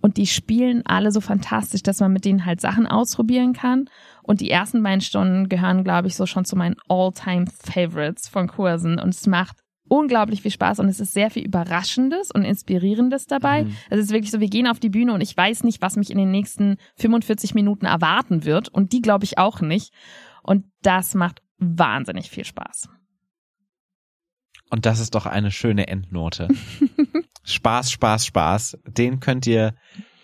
[0.00, 3.88] und die spielen alle so fantastisch, dass man mit denen halt Sachen ausprobieren kann.
[4.26, 8.98] Und die ersten beiden Stunden gehören, glaube ich, so schon zu meinen All-Time-Favorites von Kursen.
[8.98, 9.58] Und es macht
[9.88, 13.64] unglaublich viel Spaß und es ist sehr viel Überraschendes und Inspirierendes dabei.
[13.64, 13.76] Mhm.
[13.88, 16.10] Es ist wirklich so, wir gehen auf die Bühne und ich weiß nicht, was mich
[16.10, 18.68] in den nächsten 45 Minuten erwarten wird.
[18.68, 19.92] Und die glaube ich auch nicht.
[20.42, 22.88] Und das macht wahnsinnig viel Spaß.
[24.70, 26.48] Und das ist doch eine schöne Endnote.
[27.44, 28.78] Spaß, Spaß, Spaß.
[28.86, 29.74] Den könnt ihr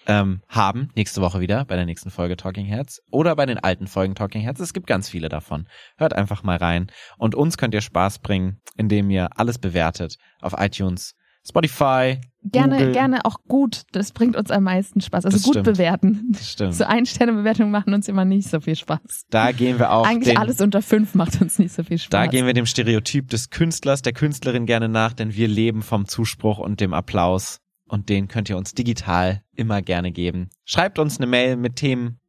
[0.07, 3.87] ähm, haben nächste Woche wieder bei der nächsten Folge Talking Heads oder bei den alten
[3.87, 4.61] Folgen Talking Heads.
[4.61, 5.67] Es gibt ganz viele davon.
[5.97, 6.89] Hört einfach mal rein.
[7.19, 11.15] Und uns könnt ihr Spaß bringen, indem ihr alles bewertet auf iTunes,
[11.47, 12.21] Spotify.
[12.45, 12.93] Gerne, Google.
[12.93, 13.83] gerne auch gut.
[13.93, 15.25] Das bringt uns am meisten Spaß.
[15.25, 15.67] Also Das gut stimmt.
[15.67, 16.29] bewerten.
[16.33, 16.75] Das stimmt.
[16.75, 19.27] So Ein-Sterne-Bewertungen machen uns immer nicht so viel Spaß.
[19.31, 22.11] Da gehen wir auch Eigentlich den, alles unter fünf macht uns nicht so viel Spaß.
[22.11, 26.07] Da gehen wir dem Stereotyp des Künstlers, der Künstlerin gerne nach, denn wir leben vom
[26.07, 27.61] Zuspruch und dem Applaus.
[27.93, 30.49] Und den könnt ihr uns digital immer gerne geben.
[30.65, 32.21] Schreibt uns eine Mail mit Themen.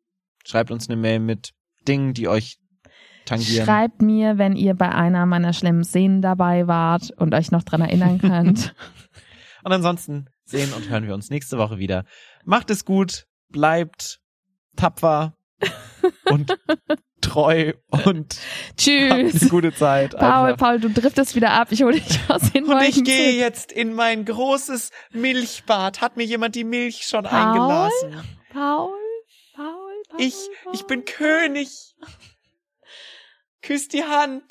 [0.45, 1.53] Schreibt uns eine Mail mit
[1.88, 2.57] Dingen, die euch
[3.24, 3.66] tangieren.
[3.66, 7.80] Schreibt mir, wenn ihr bei einer meiner schlimmen Szenen dabei wart und euch noch dran
[7.80, 8.76] erinnern könnt.
[9.64, 12.03] Und ansonsten sehen und hören wir uns nächste Woche wieder.
[12.43, 14.20] Macht es gut, bleibt
[14.76, 15.38] tapfer
[16.26, 16.57] und
[17.24, 18.36] treu und
[18.88, 19.49] habt eine Tschüss.
[19.49, 20.11] gute Zeit.
[20.17, 20.57] Paul, einfach.
[20.57, 21.69] Paul, du driftest wieder ab.
[21.71, 26.01] Ich hole dich aus den Und ich gehe jetzt in mein großes Milchbad.
[26.01, 27.39] Hat mir jemand die Milch schon Paul?
[27.39, 28.24] eingelassen?
[28.51, 28.89] Paul,
[29.55, 30.21] Paul, Paul.
[30.21, 30.36] Ich,
[30.74, 31.95] ich bin König.
[33.61, 34.43] Küss die Hand.